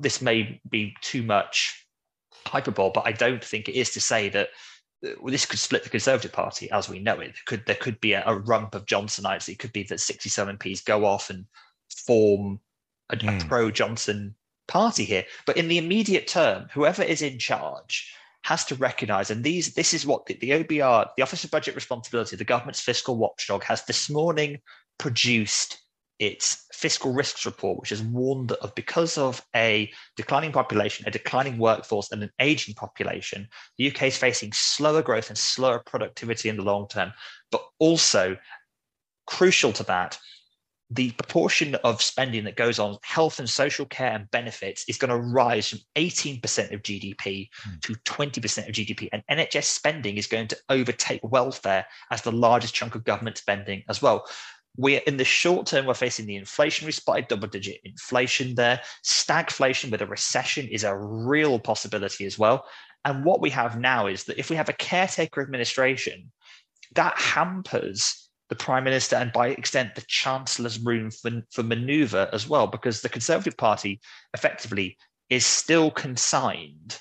This 0.00 0.22
may 0.22 0.60
be 0.68 0.94
too 1.02 1.22
much 1.22 1.86
hyperbole, 2.46 2.92
but 2.94 3.06
I 3.06 3.12
don't 3.12 3.44
think 3.44 3.68
it 3.68 3.74
is 3.74 3.90
to 3.90 4.00
say 4.00 4.28
that 4.30 4.48
this 5.02 5.46
could 5.46 5.58
split 5.58 5.84
the 5.84 5.90
Conservative 5.90 6.32
Party 6.32 6.70
as 6.70 6.88
we 6.88 6.98
know 6.98 7.20
it. 7.20 7.34
Could 7.46 7.64
there 7.66 7.76
could 7.76 8.00
be 8.00 8.12
a, 8.12 8.22
a 8.26 8.38
rump 8.38 8.74
of 8.74 8.86
Johnsonites? 8.86 9.48
It 9.48 9.58
could 9.58 9.72
be 9.72 9.82
that 9.84 10.00
67 10.00 10.56
MPs 10.56 10.84
go 10.84 11.04
off 11.04 11.30
and 11.30 11.44
form 12.06 12.60
a, 13.10 13.16
mm. 13.16 13.28
a 13.28 13.32
hmm. 13.32 13.48
pro 13.48 13.70
Johnson 13.70 14.34
party 14.66 15.04
here. 15.04 15.24
But 15.46 15.56
in 15.56 15.68
the 15.68 15.78
immediate 15.78 16.26
term, 16.26 16.68
whoever 16.72 17.02
is 17.02 17.22
in 17.22 17.38
charge 17.38 18.12
has 18.42 18.64
to 18.66 18.74
recognise, 18.74 19.30
and 19.30 19.42
these 19.42 19.74
this 19.74 19.94
is 19.94 20.06
what 20.06 20.26
the, 20.26 20.34
the 20.34 20.50
OBR, 20.50 21.08
the 21.16 21.22
Office 21.22 21.44
of 21.44 21.50
Budget 21.50 21.74
Responsibility, 21.74 22.36
the 22.36 22.44
government's 22.44 22.80
fiscal 22.80 23.16
watchdog, 23.16 23.64
has 23.64 23.84
this 23.84 24.10
morning 24.10 24.58
produced 24.98 25.78
its 26.18 26.66
fiscal 26.72 27.12
risks 27.12 27.44
report, 27.44 27.80
which 27.80 27.90
has 27.90 28.02
warned 28.02 28.48
that 28.48 28.58
of 28.60 28.74
because 28.74 29.18
of 29.18 29.44
a 29.56 29.90
declining 30.16 30.52
population, 30.52 31.04
a 31.06 31.10
declining 31.10 31.58
workforce, 31.58 32.12
and 32.12 32.22
an 32.22 32.30
aging 32.40 32.74
population, 32.74 33.48
the 33.78 33.90
UK 33.90 34.04
is 34.04 34.16
facing 34.16 34.52
slower 34.52 35.02
growth 35.02 35.28
and 35.28 35.38
slower 35.38 35.82
productivity 35.84 36.48
in 36.48 36.56
the 36.56 36.62
long 36.62 36.86
term. 36.88 37.12
But 37.50 37.64
also, 37.78 38.36
crucial 39.26 39.72
to 39.72 39.82
that, 39.84 40.18
the 40.90 41.10
proportion 41.12 41.74
of 41.76 42.02
spending 42.02 42.44
that 42.44 42.56
goes 42.56 42.78
on 42.78 42.98
health 43.02 43.38
and 43.38 43.48
social 43.48 43.86
care 43.86 44.12
and 44.12 44.30
benefits 44.30 44.84
is 44.86 44.98
going 44.98 45.10
to 45.10 45.16
rise 45.16 45.68
from 45.68 45.78
18% 45.96 46.72
of 46.72 46.82
GDP 46.82 47.48
mm. 47.66 47.80
to 47.82 47.94
20% 47.94 48.68
of 48.68 48.74
GDP. 48.74 49.08
And 49.12 49.22
NHS 49.30 49.64
spending 49.64 50.18
is 50.18 50.26
going 50.26 50.46
to 50.48 50.56
overtake 50.68 51.20
welfare 51.24 51.86
as 52.10 52.22
the 52.22 52.32
largest 52.32 52.74
chunk 52.74 52.94
of 52.94 53.04
government 53.04 53.38
spending 53.38 53.82
as 53.88 54.02
well 54.02 54.26
we're 54.76 55.02
in 55.06 55.16
the 55.16 55.24
short 55.24 55.66
term, 55.66 55.86
we're 55.86 55.94
facing 55.94 56.26
the 56.26 56.40
inflationary 56.40 56.92
spike, 56.92 57.28
double 57.28 57.48
digit 57.48 57.80
inflation 57.84 58.54
there. 58.54 58.80
Stagflation 59.04 59.90
with 59.90 60.02
a 60.02 60.06
recession 60.06 60.66
is 60.68 60.84
a 60.84 60.96
real 60.96 61.58
possibility 61.58 62.26
as 62.26 62.38
well. 62.38 62.66
And 63.04 63.24
what 63.24 63.40
we 63.40 63.50
have 63.50 63.78
now 63.78 64.06
is 64.06 64.24
that 64.24 64.38
if 64.38 64.50
we 64.50 64.56
have 64.56 64.68
a 64.68 64.74
caretaker 64.74 65.42
administration, 65.42 66.32
that 66.94 67.16
hampers 67.18 68.28
the 68.48 68.56
prime 68.56 68.84
minister 68.84 69.16
and 69.16 69.32
by 69.32 69.48
extent 69.48 69.94
the 69.94 70.04
chancellor's 70.08 70.78
room 70.78 71.10
for, 71.10 71.30
for 71.50 71.62
maneuver 71.62 72.28
as 72.32 72.48
well, 72.48 72.66
because 72.66 73.00
the 73.00 73.08
Conservative 73.08 73.56
Party 73.56 74.00
effectively 74.32 74.96
is 75.30 75.46
still 75.46 75.90
consigned 75.90 76.98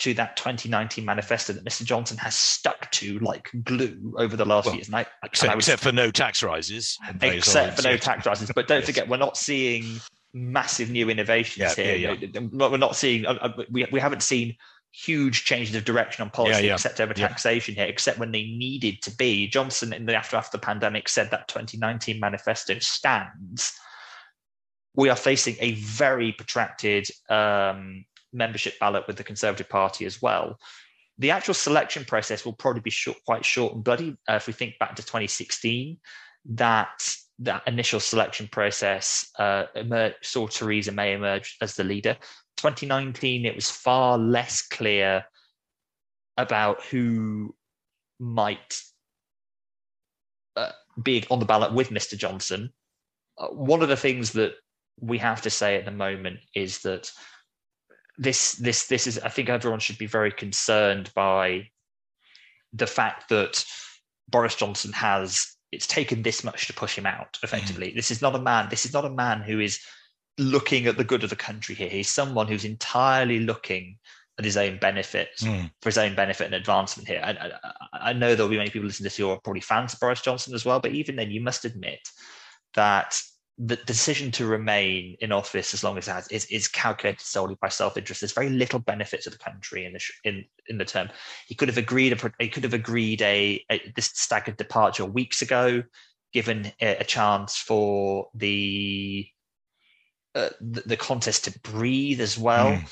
to 0.00 0.14
that 0.14 0.36
2019 0.36 1.04
manifesto 1.04 1.52
that 1.52 1.64
Mr. 1.64 1.84
Johnson 1.84 2.16
has 2.16 2.34
stuck 2.34 2.90
to 2.92 3.18
like 3.20 3.50
glue 3.64 4.14
over 4.16 4.36
the 4.36 4.44
last 4.44 4.66
well, 4.66 4.74
years. 4.74 4.88
And 4.88 4.96
I, 4.96 5.06
except, 5.22 5.50
I 5.50 5.54
would, 5.54 5.60
except, 5.60 5.82
for 5.82 5.92
no 5.92 6.10
tax 6.10 6.42
rises. 6.42 6.98
Except 7.20 7.76
for 7.76 7.82
no 7.82 7.96
tax 7.96 8.26
rises. 8.26 8.50
But 8.54 8.66
don't 8.66 8.78
yes. 8.80 8.86
forget, 8.86 9.08
we're 9.08 9.18
not 9.18 9.36
seeing 9.36 10.00
massive 10.32 10.90
new 10.90 11.10
innovations 11.10 11.76
yeah, 11.76 11.84
here. 11.84 11.96
Yeah, 11.96 12.28
yeah. 12.32 12.40
We're 12.50 12.78
not 12.78 12.96
seeing, 12.96 13.26
uh, 13.26 13.34
uh, 13.40 13.62
we, 13.70 13.86
we 13.92 14.00
haven't 14.00 14.22
seen 14.22 14.56
huge 14.92 15.44
changes 15.44 15.74
of 15.76 15.84
direction 15.84 16.22
on 16.22 16.30
policy 16.30 16.68
except 16.68 17.00
over 17.00 17.14
taxation 17.14 17.74
here, 17.74 17.86
except 17.86 18.18
when 18.18 18.32
they 18.32 18.44
needed 18.44 19.02
to 19.02 19.14
be. 19.16 19.48
Johnson, 19.48 19.92
in 19.92 20.06
the 20.06 20.14
aftermath 20.14 20.46
of 20.46 20.52
the 20.52 20.58
pandemic, 20.58 21.08
said 21.08 21.30
that 21.30 21.46
2019 21.48 22.18
manifesto 22.18 22.78
stands. 22.78 23.72
We 24.94 25.08
are 25.08 25.16
facing 25.16 25.56
a 25.60 25.74
very 25.74 26.32
protracted 26.32 27.06
um, 27.28 28.04
membership 28.32 28.78
ballot 28.78 29.04
with 29.06 29.16
the 29.16 29.24
Conservative 29.24 29.68
Party 29.68 30.04
as 30.06 30.20
well. 30.22 30.58
The 31.18 31.30
actual 31.30 31.54
selection 31.54 32.04
process 32.04 32.44
will 32.44 32.54
probably 32.54 32.80
be 32.80 32.90
short, 32.90 33.18
quite 33.26 33.44
short 33.44 33.74
and 33.74 33.84
bloody. 33.84 34.16
Uh, 34.28 34.34
if 34.34 34.46
we 34.46 34.52
think 34.52 34.78
back 34.78 34.96
to 34.96 35.02
2016, 35.02 35.98
that 36.52 37.14
that 37.40 37.62
initial 37.66 38.00
selection 38.00 38.48
process 38.48 39.30
uh, 39.38 39.64
emerged, 39.74 40.16
saw 40.22 40.46
Theresa 40.46 40.92
May 40.92 41.14
emerge 41.14 41.56
as 41.60 41.74
the 41.74 41.84
leader. 41.84 42.16
2019, 42.58 43.46
it 43.46 43.54
was 43.54 43.70
far 43.70 44.18
less 44.18 44.60
clear 44.62 45.24
about 46.36 46.82
who 46.84 47.54
might 48.18 48.80
uh, 50.56 50.72
be 51.02 51.24
on 51.30 51.38
the 51.38 51.46
ballot 51.46 51.72
with 51.72 51.88
Mr. 51.88 52.16
Johnson. 52.16 52.70
Uh, 53.38 53.48
one 53.48 53.82
of 53.82 53.88
the 53.88 53.96
things 53.96 54.32
that 54.32 54.54
we 55.00 55.16
have 55.16 55.40
to 55.42 55.50
say 55.50 55.76
at 55.76 55.86
the 55.86 55.90
moment 55.90 56.40
is 56.54 56.80
that 56.80 57.10
this 58.20 58.52
this 58.52 58.86
this 58.86 59.06
is 59.06 59.18
I 59.18 59.30
think 59.30 59.48
everyone 59.48 59.80
should 59.80 59.98
be 59.98 60.06
very 60.06 60.30
concerned 60.30 61.10
by 61.14 61.68
the 62.72 62.86
fact 62.86 63.30
that 63.30 63.64
Boris 64.28 64.54
Johnson 64.54 64.92
has 64.92 65.56
it's 65.72 65.86
taken 65.86 66.22
this 66.22 66.44
much 66.44 66.66
to 66.66 66.74
push 66.74 66.96
him 66.96 67.06
out 67.06 67.38
effectively. 67.42 67.90
Mm. 67.90 67.96
This 67.96 68.10
is 68.10 68.20
not 68.20 68.34
a 68.34 68.40
man, 68.40 68.68
this 68.68 68.84
is 68.84 68.92
not 68.92 69.04
a 69.04 69.10
man 69.10 69.40
who 69.40 69.58
is 69.58 69.80
looking 70.36 70.86
at 70.86 70.98
the 70.98 71.04
good 71.04 71.24
of 71.24 71.30
the 71.30 71.36
country 71.36 71.74
here. 71.74 71.88
He's 71.88 72.08
someone 72.08 72.46
who's 72.46 72.64
entirely 72.64 73.40
looking 73.40 73.96
at 74.38 74.44
his 74.44 74.56
own 74.56 74.78
benefits 74.78 75.42
mm. 75.42 75.70
for 75.80 75.88
his 75.88 75.98
own 75.98 76.14
benefit 76.14 76.46
and 76.46 76.54
advancement 76.54 77.08
here. 77.08 77.22
I, 77.24 77.30
I, 77.30 78.10
I, 78.10 78.12
know 78.12 78.34
there'll 78.34 78.50
be 78.50 78.56
many 78.56 78.70
people 78.70 78.86
listening 78.86 79.04
to 79.04 79.10
this 79.10 79.16
who 79.16 79.30
are 79.30 79.40
probably 79.40 79.60
fans 79.60 79.94
of 79.94 80.00
Boris 80.00 80.22
Johnson 80.22 80.54
as 80.54 80.64
well, 80.64 80.80
but 80.80 80.92
even 80.92 81.16
then, 81.16 81.30
you 81.30 81.40
must 81.40 81.64
admit 81.64 82.00
that 82.74 83.20
the 83.62 83.76
decision 83.76 84.30
to 84.30 84.46
remain 84.46 85.16
in 85.20 85.32
office 85.32 85.74
as 85.74 85.84
long 85.84 85.98
as 85.98 86.08
it 86.08 86.12
has 86.12 86.28
is, 86.28 86.46
is 86.46 86.66
calculated 86.66 87.20
solely 87.20 87.56
by 87.60 87.68
self-interest. 87.68 88.22
There's 88.22 88.32
very 88.32 88.48
little 88.48 88.78
benefit 88.78 89.22
to 89.22 89.30
the 89.30 89.36
country 89.36 89.84
in 89.84 89.92
the 89.92 90.00
in 90.24 90.44
in 90.68 90.78
the 90.78 90.84
term. 90.86 91.10
He 91.46 91.54
could 91.54 91.68
have 91.68 91.76
agreed 91.76 92.14
a 92.14 92.32
he 92.38 92.48
could 92.48 92.64
have 92.64 92.72
agreed 92.72 93.20
a, 93.20 93.62
a 93.70 93.92
this 93.94 94.06
staggered 94.06 94.56
departure 94.56 95.04
weeks 95.04 95.42
ago, 95.42 95.82
given 96.32 96.72
a, 96.80 96.96
a 96.96 97.04
chance 97.04 97.58
for 97.58 98.28
the, 98.34 99.28
uh, 100.34 100.48
the, 100.62 100.80
the 100.86 100.96
contest 100.96 101.44
to 101.44 101.60
breathe 101.60 102.20
as 102.20 102.38
well. 102.38 102.72
Mm 102.72 102.88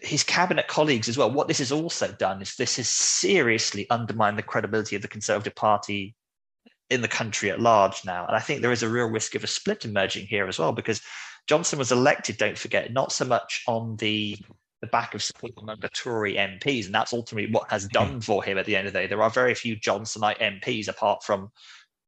his 0.00 0.22
cabinet 0.22 0.68
colleagues 0.68 1.08
as 1.08 1.18
well. 1.18 1.28
What 1.28 1.48
this 1.48 1.58
has 1.58 1.72
also 1.72 2.12
done 2.12 2.40
is 2.40 2.54
this 2.54 2.76
has 2.76 2.88
seriously 2.88 3.90
undermined 3.90 4.38
the 4.38 4.44
credibility 4.44 4.94
of 4.94 5.02
the 5.02 5.08
Conservative 5.08 5.56
Party 5.56 6.14
in 6.90 7.02
the 7.02 7.08
country 7.08 7.50
at 7.50 7.60
large 7.60 8.04
now. 8.04 8.26
And 8.26 8.36
I 8.36 8.40
think 8.40 8.62
there 8.62 8.72
is 8.72 8.82
a 8.82 8.88
real 8.88 9.06
risk 9.06 9.34
of 9.34 9.44
a 9.44 9.48
split 9.48 9.84
emerging 9.84 10.26
here 10.26 10.46
as 10.46 10.58
well, 10.58 10.72
because 10.72 11.00
Johnson 11.46 11.78
was 11.78 11.92
elected, 11.92 12.36
don't 12.36 12.58
forget, 12.58 12.92
not 12.92 13.12
so 13.12 13.24
much 13.24 13.62
on 13.66 13.96
the 13.96 14.38
the 14.82 14.86
back 14.88 15.14
of 15.14 15.22
support 15.22 15.52
among 15.56 15.80
the 15.80 15.88
Tory 15.88 16.34
MPs, 16.34 16.84
and 16.84 16.94
that's 16.94 17.14
ultimately 17.14 17.50
what 17.50 17.70
has 17.70 17.88
done 17.88 18.20
for 18.20 18.44
him 18.44 18.58
at 18.58 18.66
the 18.66 18.76
end 18.76 18.86
of 18.86 18.92
the 18.92 18.98
day. 19.00 19.06
There 19.06 19.22
are 19.22 19.30
very 19.30 19.54
few 19.54 19.74
Johnsonite 19.74 20.38
MPs 20.38 20.88
apart 20.88 21.24
from 21.24 21.50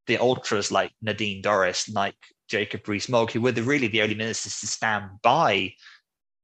the 0.06 0.18
ultras 0.18 0.70
like 0.70 0.92
Nadine 1.00 1.42
Dorries, 1.42 1.92
like 1.92 2.14
Jacob 2.46 2.86
Rees-Mogg, 2.86 3.30
who 3.30 3.40
were 3.40 3.52
the, 3.52 3.62
really 3.62 3.88
the 3.88 4.02
only 4.02 4.14
ministers 4.14 4.60
to 4.60 4.66
stand 4.66 5.06
by 5.22 5.72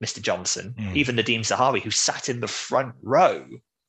Mr. 0.03 0.23
Johnson. 0.23 0.75
Mm. 0.79 0.97
Even 0.97 1.17
Nadhim 1.17 1.41
Zahawi, 1.41 1.83
who 1.83 1.91
sat 1.91 2.31
in 2.31 2.41
the 2.41 2.49
front 2.49 2.95
row 3.03 3.45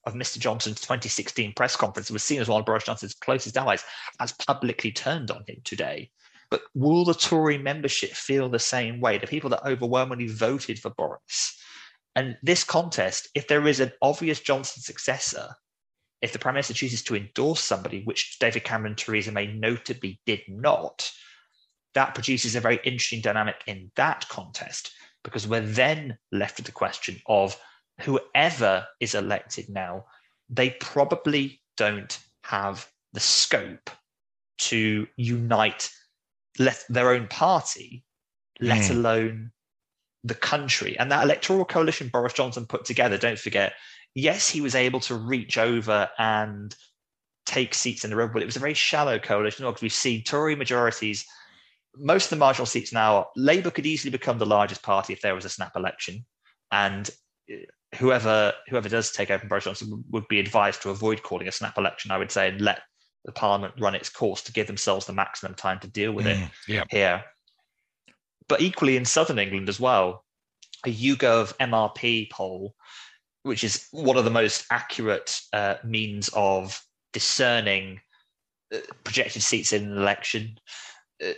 of 0.06 0.13
Mr. 0.13 0.38
Johnson's 0.38 0.82
2016 0.82 1.54
press 1.54 1.76
conference 1.76 2.12
was 2.12 2.24
seen 2.24 2.41
as 2.41 2.48
one 2.48 2.60
of 2.60 2.65
Boris 2.65 2.84
Johnson's 2.84 3.15
closest 3.15 3.58
allies, 3.58 3.84
has 4.20 4.34
publicly 4.34 4.91
turned 4.91 5.32
on 5.32 5.44
him 5.48 5.58
today. 5.63 6.12
But 6.50 6.62
will 6.76 7.06
the 7.06 7.13
Tory 7.13 7.58
membership 7.58 8.12
feel 8.12 8.50
the 8.50 8.60
same 8.60 9.02
way? 9.02 9.18
The 9.18 9.28
people 9.28 9.50
that 9.50 9.65
overwhelmingly 9.65 10.28
voted 10.28 10.80
for 10.80 10.91
Boris. 10.91 11.58
And 12.15 12.38
this 12.44 12.63
contest, 12.63 13.30
if 13.36 13.48
there 13.48 13.68
is 13.68 13.80
an 13.80 13.91
obvious 14.02 14.39
Johnson 14.39 14.82
successor, 14.82 15.56
if 16.22 16.32
the 16.32 16.39
Prime 16.39 16.54
Minister 16.54 16.74
chooses 16.74 17.04
to 17.04 17.15
endorse 17.15 17.62
somebody, 17.62 18.04
which 18.04 18.38
David 18.39 18.63
Cameron 18.63 18.91
and 18.91 18.98
Theresa 18.98 19.32
May 19.32 19.48
notably 19.48 20.22
did 20.26 20.41
not, 20.48 21.12
that 21.94 22.13
produces 22.13 22.56
a 22.56 22.62
very 22.62 22.80
interesting 22.84 23.22
dynamic 23.22 23.56
in 23.68 23.91
that 23.96 24.28
contest 24.30 24.91
because 25.24 25.48
we're 25.48 25.62
then 25.62 26.18
left 26.32 26.58
with 26.58 26.65
the 26.65 26.72
question 26.72 27.20
of 27.28 27.60
whoever 28.01 28.88
is 28.99 29.15
elected 29.15 29.69
now, 29.69 30.05
they 30.49 30.71
probably 30.71 31.62
don't 31.77 32.19
have 32.43 32.88
the 33.13 33.19
scope 33.19 33.89
to 34.58 35.08
unite 35.17 35.89
let 36.58 36.84
their 36.89 37.12
own 37.12 37.27
party, 37.27 38.03
let 38.62 38.84
mm. 38.84 38.91
alone 38.91 39.51
the 40.23 40.36
country. 40.36 40.97
And 40.97 41.12
that 41.12 41.23
electoral 41.23 41.65
coalition 41.65 42.10
Boris 42.12 42.34
Johnson 42.34 42.65
put 42.65 42.86
together, 42.86 43.17
don't 43.17 43.39
forget, 43.39 43.73
yes, 44.13 44.49
he 44.49 44.62
was 44.62 44.75
able 44.75 44.99
to 45.01 45.15
reach 45.15 45.58
over 45.58 46.10
and 46.17 46.75
take 47.45 47.73
seats 47.73 48.03
in 48.03 48.10
the 48.10 48.15
room, 48.15 48.31
but 48.34 48.41
it 48.41 48.45
was 48.45 48.55
a 48.55 48.60
very 48.60 48.73
shallow 48.73 49.19
coalition 49.19 49.65
because 49.65 49.81
we've 49.81 49.93
seen 49.93 50.23
Tory 50.23 50.55
majorities. 50.55 51.25
Most 51.97 52.25
of 52.25 52.29
the 52.31 52.36
marginal 52.38 52.65
seats 52.65 52.91
now, 52.91 53.27
Labour 53.36 53.71
could 53.71 53.86
easily 53.86 54.12
become 54.12 54.38
the 54.38 54.45
largest 54.45 54.81
party 54.81 55.13
if 55.13 55.21
there 55.21 55.36
was 55.36 55.45
a 55.45 55.49
snap 55.49 55.75
election. 55.75 56.25
And 56.71 57.10
whoever 57.95 58.53
whoever 58.67 58.89
does 58.89 59.12
take 59.12 59.31
over 59.31 59.47
Boris 59.47 59.65
Johnson 59.65 60.03
would 60.12 60.27
be 60.27 60.39
advised 60.39 60.81
to 60.81 60.89
avoid 60.89 61.23
calling 61.23 61.47
a 61.47 61.51
snap 61.51 61.77
election, 61.77 62.12
I 62.12 62.17
would 62.17 62.31
say, 62.31 62.49
and 62.49 62.62
let 62.62 62.81
the 63.25 63.31
parliament 63.31 63.73
run 63.79 63.95
its 63.95 64.10
course 64.10 64.41
to 64.43 64.53
give 64.53 64.67
themselves 64.67 65.05
the 65.05 65.13
maximum 65.13 65.55
time 65.55 65.79
to 65.79 65.88
deal 65.88 66.12
with 66.12 66.25
mm, 66.25 66.43
it 66.43 66.49
yeah. 66.67 66.84
here. 66.89 67.23
But 68.47 68.62
equally 68.62 68.97
in 68.97 69.05
southern 69.05 69.39
England 69.39 69.69
as 69.69 69.79
well, 69.79 70.23
a 70.86 70.93
YouGov 70.93 71.55
MRP 71.58 72.29
poll, 72.29 72.75
which 73.43 73.63
is 73.63 73.88
one 73.91 74.17
of 74.17 74.25
the 74.25 74.31
most 74.31 74.65
accurate 74.71 75.39
uh, 75.53 75.75
means 75.84 76.29
of 76.34 76.79
discerning 77.13 77.99
uh, 78.73 78.77
projected 79.03 79.41
seats 79.41 79.73
in 79.73 79.91
an 79.91 79.97
election, 79.97 80.58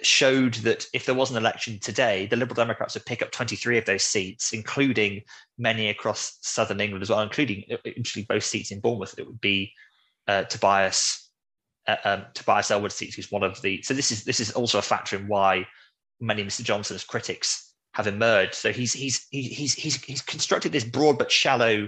showed 0.02 0.56
that 0.56 0.88
if 0.94 1.06
there 1.06 1.16
was 1.16 1.32
an 1.32 1.38
election 1.38 1.80
today, 1.80 2.26
the 2.26 2.36
Liberal 2.36 2.56
Democrats 2.56 2.96
would 2.96 3.06
pick 3.06 3.22
up 3.22 3.32
23 3.32 3.78
of 3.78 3.86
those 3.86 4.04
seats, 4.04 4.54
including 4.54 5.22
many 5.58 5.90
across 5.90 6.38
southern 6.42 6.82
England 6.82 7.04
as 7.04 7.10
well, 7.10 7.22
including 7.22 7.64
actually 7.86 8.24
both 8.24 8.44
seats 8.44 8.72
in 8.72 8.80
Bournemouth. 8.80 9.16
It 9.18 9.28
would 9.28 9.42
be 9.42 9.72
uh, 10.28 10.44
Tobias 10.44 11.28
uh, 11.88 11.96
um, 12.04 12.26
Tobias 12.34 12.70
Ellwood 12.70 12.92
seats, 12.92 13.16
who's 13.16 13.32
one 13.32 13.44
of 13.44 13.62
the. 13.62 13.82
So 13.82 13.94
this 13.94 14.12
is 14.12 14.24
this 14.24 14.40
is 14.40 14.52
also 14.52 14.80
a 14.80 14.84
factor 14.84 15.16
in 15.16 15.28
why 15.28 15.66
many 16.20 16.44
Mr. 16.44 16.64
Johnson's 16.64 17.04
critics 17.04 17.74
have 17.94 18.08
emerged. 18.08 18.56
So 18.56 18.72
he's 18.72 18.94
he's 18.94 19.26
he's 19.32 19.74
he's 19.74 19.96
he's 20.04 20.22
constructed 20.22 20.72
this 20.72 20.84
broad 20.84 21.18
but 21.18 21.32
shallow 21.32 21.88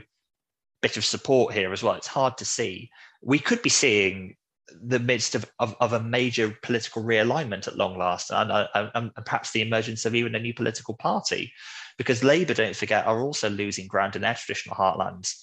bit 0.82 0.98
of 0.98 1.04
support 1.04 1.54
here 1.54 1.74
as 1.74 1.84
well. 1.84 1.96
It's 1.96 2.08
hard 2.08 2.38
to 2.38 2.46
see. 2.46 2.90
We 3.22 3.40
could 3.40 3.62
be 3.62 3.70
seeing 3.70 4.36
the 4.82 5.00
midst 5.00 5.36
of, 5.36 5.50
of, 5.60 5.76
of, 5.80 5.94
a 5.94 6.00
major 6.00 6.58
political 6.62 7.04
realignment 7.04 7.68
at 7.68 7.78
long 7.78 7.98
last, 7.98 8.32
and, 8.32 8.52
and, 8.52 8.92
and, 8.96 9.26
perhaps 9.26 9.52
the 9.52 9.62
emergence 9.62 10.06
of 10.06 10.16
even 10.16 10.36
a 10.36 10.40
new 10.40 10.54
political 10.54 10.96
party, 10.96 11.52
because 11.98 12.24
Labour, 12.24 12.54
don't 12.54 12.76
forget, 12.76 13.06
are 13.06 13.22
also 13.22 13.50
losing 13.50 13.88
ground 13.88 14.16
in 14.16 14.22
their 14.22 14.34
traditional 14.34 14.76
heartlands. 14.76 15.36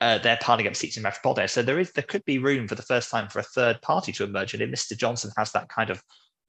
Uh, 0.00 0.18
they're 0.18 0.38
piling 0.40 0.66
up 0.66 0.76
seats 0.76 0.96
in 0.96 1.02
Metropolitan, 1.02 1.48
so 1.48 1.62
there 1.62 1.80
is 1.80 1.90
there 1.92 2.04
could 2.04 2.24
be 2.24 2.38
room 2.38 2.68
for 2.68 2.76
the 2.76 2.82
first 2.82 3.10
time 3.10 3.28
for 3.28 3.40
a 3.40 3.44
third 3.44 3.80
party 3.82 4.12
to 4.12 4.24
emerge. 4.24 4.54
And 4.54 4.62
if 4.62 4.70
Mr. 4.70 4.96
Johnson 4.96 5.32
has 5.36 5.50
that 5.52 5.68
kind 5.68 5.90
of 5.90 6.02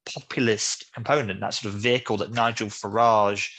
populist 0.06 0.86
component, 0.94 1.40
that 1.40 1.54
sort 1.54 1.74
of 1.74 1.80
vehicle 1.80 2.18
that 2.18 2.32
Nigel 2.32 2.68
Farage 2.68 3.50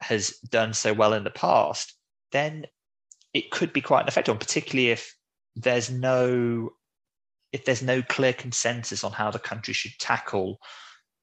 has 0.00 0.30
done 0.48 0.72
so 0.72 0.92
well 0.92 1.12
in 1.12 1.24
the 1.24 1.30
past, 1.30 1.94
then 2.30 2.66
it 3.34 3.50
could 3.50 3.72
be 3.72 3.80
quite 3.80 4.02
an 4.02 4.08
effective 4.08 4.32
one, 4.32 4.38
particularly 4.38 4.90
if 4.90 5.14
there's 5.56 5.90
no 5.90 6.70
if 7.52 7.64
there's 7.64 7.82
no 7.82 8.02
clear 8.02 8.32
consensus 8.32 9.04
on 9.04 9.12
how 9.12 9.30
the 9.30 9.38
country 9.38 9.74
should 9.74 9.92
tackle 9.98 10.58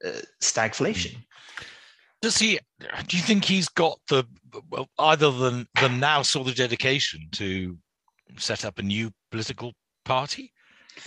uh, 0.06 0.22
stagflation. 0.42 1.16
Does 2.22 2.38
he? 2.38 2.60
Do 3.08 3.18
you 3.18 3.24
think 3.24 3.46
he's 3.46 3.70
got 3.70 4.00
the 4.10 4.26
well, 4.70 4.88
either 5.00 5.32
the 5.32 5.68
the 5.80 5.90
now 5.90 6.22
sort 6.22 6.48
of 6.48 6.56
dedication 6.56 7.30
to 7.34 7.78
set 8.38 8.66
up 8.66 8.78
a 8.78 8.84
new 8.84 9.12
political 9.32 9.74
party? 10.06 10.52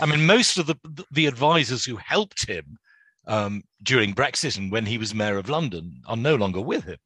I 0.00 0.06
mean, 0.06 0.24
most 0.24 0.58
of 0.58 0.66
the 0.66 0.76
the 1.10 1.26
advisors 1.26 1.84
who 1.84 1.96
helped 1.96 2.48
him 2.48 2.78
um, 3.26 3.62
during 3.82 4.14
Brexit 4.14 4.56
and 4.56 4.72
when 4.72 4.86
he 4.86 4.98
was 4.98 5.14
mayor 5.14 5.36
of 5.38 5.48
London 5.48 6.00
are 6.06 6.16
no 6.16 6.34
longer 6.34 6.60
with 6.60 6.84
him. 6.84 6.98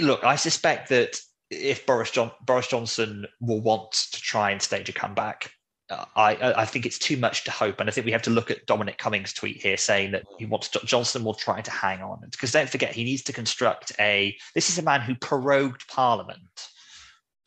Look, 0.00 0.24
I 0.24 0.36
suspect 0.36 0.88
that 0.88 1.20
if 1.50 1.84
Boris, 1.86 2.10
John, 2.10 2.30
Boris 2.44 2.68
Johnson 2.68 3.26
will 3.40 3.60
want 3.60 3.92
to 3.92 4.20
try 4.20 4.50
and 4.50 4.62
stage 4.62 4.88
a 4.88 4.92
comeback. 4.92 5.52
I, 5.90 6.52
I 6.56 6.64
think 6.64 6.86
it's 6.86 6.98
too 6.98 7.16
much 7.16 7.44
to 7.44 7.50
hope, 7.50 7.80
and 7.80 7.88
I 7.88 7.92
think 7.92 8.04
we 8.04 8.12
have 8.12 8.22
to 8.22 8.30
look 8.30 8.50
at 8.50 8.66
Dominic 8.66 8.98
Cummings' 8.98 9.32
tweet 9.32 9.60
here 9.60 9.76
saying 9.76 10.12
that 10.12 10.24
he 10.38 10.46
wants 10.46 10.68
Johnson 10.84 11.24
will 11.24 11.34
try 11.34 11.60
to 11.60 11.70
hang 11.70 12.02
on 12.02 12.20
because 12.30 12.52
don't 12.52 12.68
forget 12.68 12.92
he 12.92 13.04
needs 13.04 13.22
to 13.24 13.32
construct 13.32 13.92
a. 13.98 14.36
This 14.54 14.70
is 14.70 14.78
a 14.78 14.82
man 14.82 15.00
who 15.00 15.14
prorogued 15.16 15.88
Parliament 15.88 16.68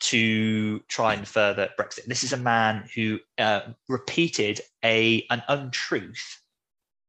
to 0.00 0.80
try 0.88 1.14
and 1.14 1.26
further 1.26 1.70
Brexit. 1.78 2.04
This 2.06 2.24
is 2.24 2.32
a 2.32 2.38
man 2.38 2.86
who 2.94 3.18
uh, 3.38 3.60
repeated 3.88 4.60
a 4.84 5.26
an 5.30 5.42
untruth 5.48 6.42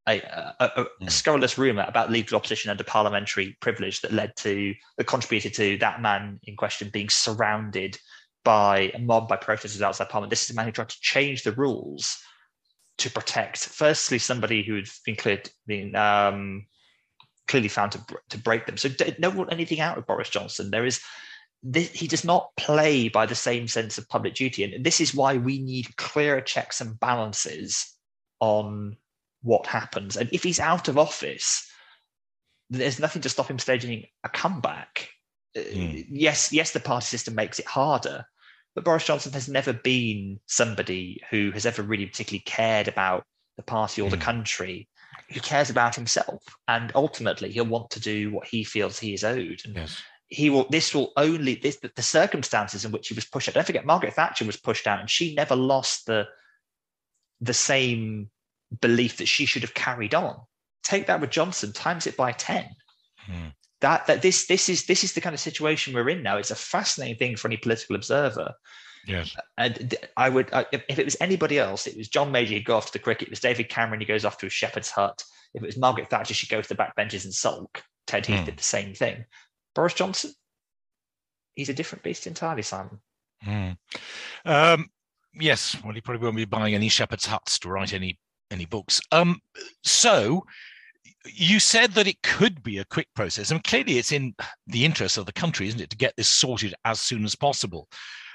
a, 0.08 0.20
a, 0.20 0.56
a, 0.60 0.86
a 1.02 1.10
scurrilous 1.10 1.58
rumor 1.58 1.84
about 1.88 2.12
legal 2.12 2.38
opposition 2.38 2.70
under 2.70 2.84
parliamentary 2.84 3.58
privilege 3.60 4.02
that 4.02 4.14
led 4.14 4.36
to 4.38 4.74
that 4.98 5.08
contributed 5.08 5.54
to 5.56 5.78
that 5.80 6.02
man 6.02 6.40
in 6.44 6.56
question 6.56 6.90
being 6.94 7.10
surrounded 7.10 7.98
by 8.46 8.92
a 8.94 9.00
mob 9.00 9.28
by 9.28 9.36
protesters 9.36 9.82
outside 9.82 10.08
parliament. 10.08 10.30
This 10.30 10.46
is 10.46 10.52
a 10.52 10.54
man 10.54 10.66
who 10.66 10.72
tried 10.72 10.90
to 10.90 11.02
change 11.02 11.44
the 11.44 11.52
rules 11.52 12.18
to 13.00 13.12
protect, 13.12 13.58
firstly, 13.58 14.20
somebody 14.20 14.64
who 14.64 14.76
had 14.76 14.86
been 15.06 15.18
cleared, 15.18 15.50
been 15.68 15.94
um, 15.98 16.66
clearly 17.50 17.68
found 17.68 17.92
to, 17.92 18.00
to 18.30 18.38
break 18.38 18.66
them. 18.66 18.78
So 18.78 18.90
no 19.20 19.32
one 19.32 19.50
anything 19.50 19.82
out 19.82 19.98
of 19.98 20.08
Boris 20.08 20.30
Johnson. 20.30 20.72
There 20.72 20.86
is 20.86 21.02
this, 21.62 21.92
he 21.92 22.08
does 22.08 22.24
not 22.24 22.52
play 22.56 23.10
by 23.10 23.26
the 23.26 23.36
same 23.36 23.68
sense 23.68 23.98
of 23.98 24.08
public 24.08 24.36
duty, 24.36 24.64
and 24.64 24.86
this 24.86 25.02
is 25.02 25.14
why 25.14 25.36
we 25.36 25.60
need 25.60 25.98
clearer 25.98 26.40
checks 26.40 26.80
and 26.80 26.98
balances 27.00 27.92
on 28.40 28.96
what 29.42 29.66
happens. 29.66 30.16
And 30.16 30.30
if 30.32 30.44
he's 30.44 30.60
out 30.60 30.88
of 30.88 30.98
office, 30.98 31.68
there's 32.70 33.00
nothing 33.00 33.24
to 33.24 33.30
stop 33.30 33.50
him 33.50 33.60
staging 33.60 34.06
a 34.24 34.30
comeback. 34.30 35.10
Mm. 35.58 36.06
Yes, 36.10 36.54
yes, 36.54 36.72
the 36.72 36.80
party 36.80 37.06
system 37.06 37.36
makes 37.36 37.60
it 37.60 37.66
harder, 37.66 38.26
but 38.76 38.84
Boris 38.84 39.06
Johnson 39.06 39.32
has 39.34 39.48
never 39.48 39.74
been 39.74 40.40
somebody 40.46 41.22
who 41.30 41.52
has 41.52 41.66
ever 41.66 41.82
really 41.82 42.06
particularly 42.06 42.44
cared 42.46 42.90
about 42.90 43.24
the 43.56 43.64
party 43.64 44.02
or 44.02 44.10
mm. 44.10 44.12
the 44.12 44.18
hmm. 44.18 44.24
country. 44.24 44.90
He 45.30 45.40
cares 45.40 45.70
about 45.70 45.96
himself, 45.96 46.44
and 46.68 46.92
ultimately, 46.94 47.52
he'll 47.52 47.66
want 47.66 47.90
to 47.92 48.02
do 48.02 48.32
what 48.32 48.48
he 48.48 48.64
feels 48.64 49.00
he 49.00 49.14
is 49.14 49.24
owed. 49.24 49.62
And 49.64 49.76
yes. 49.76 50.02
he 50.28 50.50
will. 50.50 50.68
This 50.70 50.94
will 50.94 51.14
only 51.16 51.56
this 51.56 51.78
the 51.78 52.02
circumstances 52.02 52.84
in 52.84 52.92
which 52.92 53.08
he 53.08 53.14
was 53.14 53.26
pushed 53.26 53.48
out. 53.48 53.56
Don't 53.56 53.66
forget, 53.66 53.86
Margaret 53.86 54.14
Thatcher 54.14 54.46
was 54.46 54.58
pushed 54.58 54.88
out, 54.88 55.00
and 55.00 55.10
she 55.10 55.34
never 55.34 55.56
lost 55.56 56.06
the 56.06 56.26
the 57.40 57.54
same 57.54 58.30
belief 58.82 59.18
that 59.18 59.28
she 59.28 59.46
should 59.46 59.62
have 59.62 59.74
carried 59.74 60.14
on. 60.14 60.38
Take 60.84 61.08
that 61.08 61.22
with 61.22 61.32
Johnson, 61.32 61.72
times 61.74 62.08
it 62.08 62.18
by 62.18 62.32
10. 62.34 62.68
Hmm. 63.26 63.48
That, 63.86 64.08
that 64.08 64.24
this 64.24 64.48
this 64.48 64.68
is 64.68 64.88
this 64.88 65.04
is 65.04 65.14
the 65.14 65.22
kind 65.22 65.36
of 65.36 65.40
situation 65.40 65.94
we're 65.94 66.10
in 66.10 66.24
now. 66.24 66.38
It's 66.38 66.50
a 66.50 66.56
fascinating 66.56 67.18
thing 67.18 67.36
for 67.36 67.48
any 67.48 67.58
political 67.58 67.96
observer. 67.96 68.56
Yes. 69.06 69.36
And 69.60 69.94
I 70.18 70.28
would, 70.28 70.52
I, 70.52 70.66
if 70.72 70.98
it 70.98 71.06
was 71.06 71.16
anybody 71.22 71.60
else, 71.60 71.86
it 71.86 71.96
was 71.96 72.10
John 72.10 72.32
Major, 72.32 72.56
he'd 72.56 72.66
go 72.66 72.76
off 72.76 72.88
to 72.88 72.94
the 72.94 72.98
cricket. 72.98 73.28
It 73.28 73.30
was 73.30 73.40
David 73.40 73.70
Cameron, 73.70 74.00
he 74.00 74.08
goes 74.08 74.26
off 74.26 74.40
to 74.40 74.48
a 74.48 74.50
shepherd's 74.50 74.90
hut. 74.90 75.24
If 75.54 75.62
it 75.62 75.68
was 75.68 75.78
Margaret 75.78 76.10
Thatcher, 76.10 76.34
she'd 76.34 76.50
go 76.50 76.64
to 76.64 76.68
the 76.68 76.74
back 76.74 76.96
benches 76.96 77.26
and 77.26 77.34
sulk. 77.34 77.84
Ted 78.08 78.26
Heath 78.26 78.40
mm. 78.40 78.46
did 78.46 78.58
the 78.58 78.64
same 78.64 78.96
thing. 78.96 79.26
Boris 79.76 79.94
Johnson, 79.94 80.32
he's 81.54 81.70
a 81.70 81.76
different 81.76 82.04
beast 82.04 82.26
entirely, 82.26 82.64
Simon. 82.64 83.00
Mm. 83.46 83.78
Um, 84.46 84.90
yes, 85.36 85.78
well, 85.84 85.94
he 85.94 86.02
probably 86.02 86.24
won't 86.24 86.38
be 86.38 86.46
buying 86.46 86.74
any 86.74 86.90
shepherd's 86.90 87.28
huts 87.28 87.60
to 87.60 87.70
write 87.70 87.94
any 87.94 88.18
any 88.50 88.66
books. 88.66 89.00
Um, 89.12 89.40
so 89.84 90.44
you 91.34 91.60
said 91.60 91.92
that 91.94 92.08
it 92.08 92.22
could 92.24 92.64
be 92.64 92.78
a 92.78 92.86
quick 92.86 93.08
process, 93.16 93.52
and 93.52 93.64
clearly 93.64 93.98
it's 93.98 94.12
in 94.12 94.36
the 94.68 94.86
interest 94.86 95.18
of 95.18 95.26
the 95.26 95.34
country, 95.34 95.68
isn't 95.68 95.82
it, 95.82 95.90
to 95.90 95.98
get 95.98 96.14
this 96.16 96.28
sorted 96.28 96.74
as 96.86 97.00
soon 97.00 97.26
as 97.26 97.36
possible. 97.36 97.88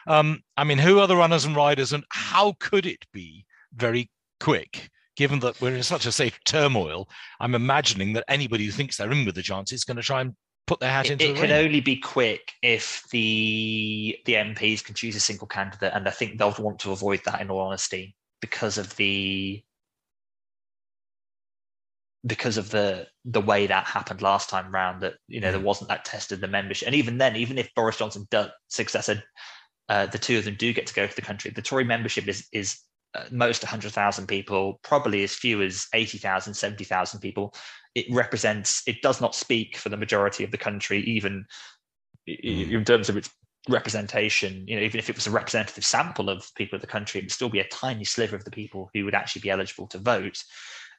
Um, 0.06 0.42
I 0.56 0.64
mean, 0.64 0.78
who 0.78 0.98
are 0.98 1.06
the 1.06 1.16
runners 1.16 1.44
and 1.44 1.56
riders, 1.56 1.92
and 1.92 2.04
how 2.10 2.54
could 2.60 2.86
it 2.86 3.04
be 3.12 3.44
very 3.74 4.10
quick? 4.40 4.90
Given 5.16 5.40
that 5.40 5.60
we're 5.60 5.74
in 5.74 5.82
such 5.82 6.06
a 6.06 6.12
safe 6.12 6.38
turmoil, 6.44 7.08
I'm 7.40 7.54
imagining 7.54 8.12
that 8.14 8.24
anybody 8.28 8.66
who 8.66 8.72
thinks 8.72 8.96
they're 8.96 9.12
in 9.12 9.26
with 9.26 9.34
the 9.34 9.42
chance 9.42 9.72
is 9.72 9.84
going 9.84 9.98
to 9.98 10.02
try 10.02 10.22
and 10.22 10.34
put 10.66 10.80
their 10.80 10.90
hat 10.90 11.06
it, 11.06 11.12
into 11.12 11.24
it 11.26 11.34
the 11.34 11.40
can 11.40 11.52
only 11.52 11.80
be 11.80 11.96
quick 11.96 12.52
if 12.62 13.02
the 13.10 14.16
the 14.24 14.34
MPs 14.34 14.84
can 14.84 14.94
choose 14.94 15.16
a 15.16 15.20
single 15.20 15.46
candidate, 15.46 15.92
and 15.94 16.08
I 16.08 16.10
think 16.10 16.38
they'll 16.38 16.54
want 16.58 16.78
to 16.80 16.92
avoid 16.92 17.20
that 17.26 17.40
in 17.40 17.50
all 17.50 17.60
honesty 17.60 18.14
because 18.40 18.78
of 18.78 18.96
the 18.96 19.62
because 22.26 22.58
of 22.58 22.70
the 22.70 23.06
the 23.24 23.40
way 23.40 23.66
that 23.66 23.86
happened 23.86 24.20
last 24.20 24.50
time 24.50 24.72
round 24.72 25.02
that 25.02 25.14
you 25.26 25.40
know 25.40 25.48
mm. 25.48 25.52
there 25.52 25.60
wasn't 25.60 25.88
that 25.88 26.04
test 26.04 26.32
of 26.32 26.40
the 26.40 26.48
membership 26.48 26.86
and 26.86 26.94
even 26.94 27.18
then 27.18 27.36
even 27.36 27.56
if 27.56 27.74
boris 27.74 27.96
johnson 27.96 28.26
does 28.30 28.50
successor 28.68 29.22
uh, 29.88 30.06
the 30.06 30.18
two 30.18 30.38
of 30.38 30.44
them 30.44 30.54
do 30.54 30.72
get 30.72 30.86
to 30.86 30.94
go 30.94 31.06
to 31.06 31.16
the 31.16 31.22
country 31.22 31.50
the 31.50 31.62
tory 31.62 31.84
membership 31.84 32.28
is 32.28 32.46
is 32.52 32.80
most 33.32 33.64
100,000 33.64 34.26
people 34.28 34.78
probably 34.84 35.24
as 35.24 35.34
few 35.34 35.62
as 35.62 35.88
80,000 35.94 36.54
70,000 36.54 37.20
people 37.20 37.54
it 37.94 38.06
represents 38.10 38.82
it 38.86 39.02
does 39.02 39.20
not 39.20 39.34
speak 39.34 39.76
for 39.76 39.88
the 39.88 39.96
majority 39.96 40.44
of 40.44 40.50
the 40.50 40.58
country 40.58 41.00
even 41.00 41.44
mm. 42.28 42.70
in 42.70 42.84
terms 42.84 43.08
of 43.08 43.16
its 43.16 43.30
representation 43.68 44.64
you 44.66 44.76
know 44.76 44.82
even 44.82 44.98
if 44.98 45.10
it 45.10 45.16
was 45.16 45.26
a 45.26 45.30
representative 45.30 45.84
sample 45.84 46.28
of 46.28 46.48
people 46.54 46.76
of 46.76 46.80
the 46.80 46.86
country 46.86 47.18
it 47.18 47.24
would 47.24 47.32
still 47.32 47.48
be 47.48 47.60
a 47.60 47.68
tiny 47.68 48.04
sliver 48.04 48.36
of 48.36 48.44
the 48.44 48.50
people 48.50 48.90
who 48.94 49.04
would 49.04 49.14
actually 49.14 49.40
be 49.40 49.50
eligible 49.50 49.86
to 49.86 49.98
vote 49.98 50.42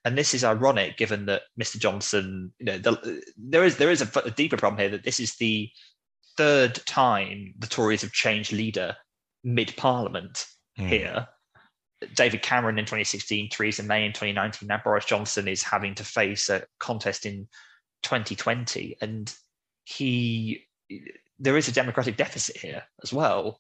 and 0.04 0.18
this 0.18 0.34
is 0.34 0.44
ironic, 0.44 0.98
given 0.98 1.26
that 1.28 1.44
Mr. 1.62 1.78
Johnson, 1.78 2.54
you 2.60 2.66
know, 2.66 2.78
the, 2.78 3.22
there 3.38 3.64
is 3.64 3.78
there 3.78 3.92
is 3.92 4.02
a, 4.02 4.20
a 4.20 4.32
deeper 4.32 4.58
problem 4.58 4.80
here 4.80 4.90
that 4.90 5.04
this 5.04 5.20
is 5.20 5.36
the 5.36 5.70
third 6.38 6.76
time 6.86 7.54
the 7.60 7.68
Tories 7.68 8.02
have 8.02 8.12
changed 8.12 8.52
leader 8.52 8.96
mid 9.44 9.76
Parliament 9.78 10.46
mm. 10.80 10.88
here. 10.88 11.28
David 12.16 12.42
Cameron 12.42 12.80
in 12.80 12.86
2016, 12.86 13.50
Theresa 13.50 13.84
May 13.84 14.06
in 14.06 14.12
2019. 14.12 14.68
Now 14.68 14.82
Boris 14.84 15.06
Johnson 15.06 15.48
is 15.48 15.62
having 15.62 15.94
to 15.96 16.04
face 16.04 16.50
a 16.50 16.64
contest 16.80 17.28
in 17.28 17.48
2020, 18.02 18.98
and 19.02 19.32
he 19.86 20.66
there 21.40 21.58
is 21.58 21.68
a 21.68 21.72
democratic 21.72 22.18
deficit 22.18 22.58
here 22.58 22.84
as 23.04 23.14
well. 23.14 23.60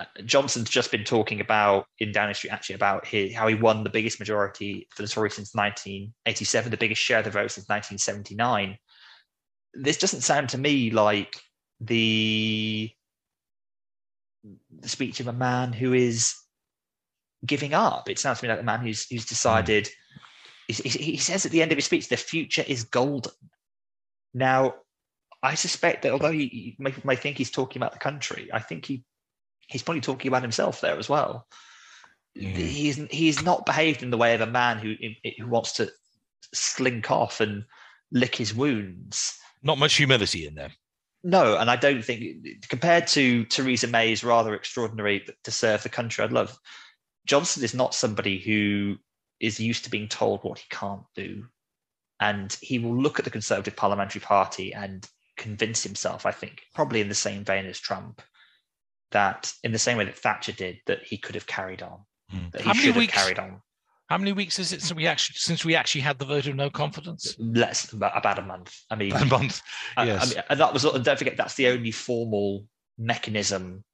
Uh, 0.00 0.22
Johnson's 0.24 0.70
just 0.70 0.90
been 0.90 1.04
talking 1.04 1.40
about 1.40 1.86
in 1.98 2.12
Downing 2.12 2.34
Street 2.34 2.50
actually 2.50 2.76
about 2.76 3.06
his, 3.06 3.34
how 3.34 3.46
he 3.48 3.54
won 3.54 3.84
the 3.84 3.90
biggest 3.90 4.18
majority 4.18 4.88
for 4.94 5.02
the 5.02 5.08
Tories 5.08 5.34
since 5.34 5.54
1987, 5.54 6.70
the 6.70 6.76
biggest 6.76 7.02
share 7.02 7.18
of 7.18 7.24
the 7.24 7.30
vote 7.30 7.50
since 7.50 7.68
1979. 7.68 8.78
This 9.74 9.98
doesn't 9.98 10.22
sound 10.22 10.48
to 10.50 10.58
me 10.58 10.90
like 10.90 11.36
the 11.80 12.90
the 14.80 14.88
speech 14.88 15.20
of 15.20 15.28
a 15.28 15.32
man 15.34 15.72
who 15.72 15.92
is 15.92 16.34
giving 17.44 17.74
up. 17.74 18.08
It 18.08 18.18
sounds 18.18 18.40
to 18.40 18.46
me 18.46 18.52
like 18.52 18.60
a 18.60 18.64
man 18.64 18.80
who's 18.80 19.06
who's 19.08 19.26
decided. 19.26 19.88
He, 20.66 20.74
he 20.74 21.16
says 21.18 21.44
at 21.44 21.52
the 21.52 21.60
end 21.60 21.72
of 21.72 21.78
his 21.78 21.84
speech, 21.84 22.08
"The 22.08 22.16
future 22.16 22.64
is 22.66 22.84
golden." 22.84 23.32
Now, 24.32 24.76
I 25.42 25.56
suspect 25.56 26.02
that 26.02 26.12
although 26.12 26.32
he, 26.32 26.46
he 26.46 26.76
may, 26.78 26.94
may 27.04 27.16
think 27.16 27.36
he's 27.36 27.50
talking 27.50 27.80
about 27.82 27.92
the 27.92 27.98
country, 27.98 28.48
I 28.52 28.60
think 28.60 28.86
he 28.86 29.04
he's 29.70 29.82
probably 29.82 30.00
talking 30.00 30.28
about 30.28 30.42
himself 30.42 30.80
there 30.80 30.98
as 30.98 31.08
well. 31.08 31.46
Mm. 32.36 32.56
He's 32.56 32.96
he's 33.10 33.42
not 33.42 33.66
behaved 33.66 34.02
in 34.02 34.10
the 34.10 34.18
way 34.18 34.34
of 34.34 34.40
a 34.40 34.46
man 34.46 34.78
who 34.78 34.94
who 35.38 35.46
wants 35.46 35.72
to 35.74 35.90
slink 36.52 37.10
off 37.10 37.40
and 37.40 37.64
lick 38.12 38.34
his 38.34 38.54
wounds. 38.54 39.38
Not 39.62 39.78
much 39.78 39.94
humility 39.94 40.46
in 40.46 40.54
there. 40.54 40.72
No, 41.22 41.56
and 41.58 41.70
I 41.70 41.76
don't 41.76 42.04
think 42.04 42.68
compared 42.68 43.06
to 43.08 43.44
Theresa 43.46 43.86
May's 43.86 44.24
rather 44.24 44.54
extraordinary 44.54 45.26
to 45.44 45.50
serve 45.50 45.82
the 45.82 45.88
country, 45.88 46.24
I'd 46.24 46.32
love. 46.32 46.58
Johnson 47.26 47.62
is 47.62 47.74
not 47.74 47.94
somebody 47.94 48.38
who 48.38 48.96
is 49.38 49.60
used 49.60 49.84
to 49.84 49.90
being 49.90 50.08
told 50.08 50.42
what 50.42 50.58
he 50.58 50.64
can't 50.70 51.04
do, 51.14 51.44
and 52.20 52.56
he 52.60 52.78
will 52.78 52.96
look 52.96 53.18
at 53.18 53.24
the 53.24 53.30
Conservative 53.30 53.76
Parliamentary 53.76 54.20
Party 54.20 54.72
and 54.72 55.06
convince 55.36 55.82
himself. 55.82 56.24
I 56.24 56.32
think 56.32 56.62
probably 56.74 57.00
in 57.00 57.08
the 57.08 57.14
same 57.14 57.44
vein 57.44 57.66
as 57.66 57.78
Trump 57.78 58.22
that 59.12 59.52
in 59.64 59.72
the 59.72 59.78
same 59.78 59.96
way 59.96 60.04
that 60.04 60.16
Thatcher 60.16 60.52
did, 60.52 60.78
that 60.86 61.02
he 61.02 61.16
could 61.16 61.34
have 61.34 61.46
carried 61.46 61.82
on. 61.82 62.00
Mm. 62.32 62.52
That 62.52 62.62
he 62.62 62.74
should 62.74 62.96
have 62.96 63.08
carried 63.08 63.38
on. 63.38 63.60
How 64.08 64.18
many 64.18 64.32
weeks 64.32 64.58
is 64.58 64.72
it 64.72 64.82
since 64.82 64.96
we 64.96 65.06
actually 65.06 65.36
since 65.36 65.64
we 65.64 65.76
actually 65.76 66.00
had 66.00 66.18
the 66.18 66.24
vote 66.24 66.46
of 66.46 66.56
no 66.56 66.68
confidence? 66.68 67.36
Less 67.38 67.92
about, 67.92 68.16
about 68.16 68.40
a 68.40 68.42
month. 68.42 68.76
I 68.90 68.96
mean, 68.96 69.12
a 69.12 69.24
month. 69.24 69.62
Yes. 69.96 70.22
I, 70.22 70.24
I 70.24 70.26
mean, 70.26 70.44
and 70.50 70.60
that 70.60 70.72
was. 70.72 70.84
And 70.84 71.04
don't 71.04 71.18
forget, 71.18 71.36
that's 71.36 71.54
the 71.54 71.68
only 71.68 71.92
formal 71.92 72.66
mechanism 72.98 73.84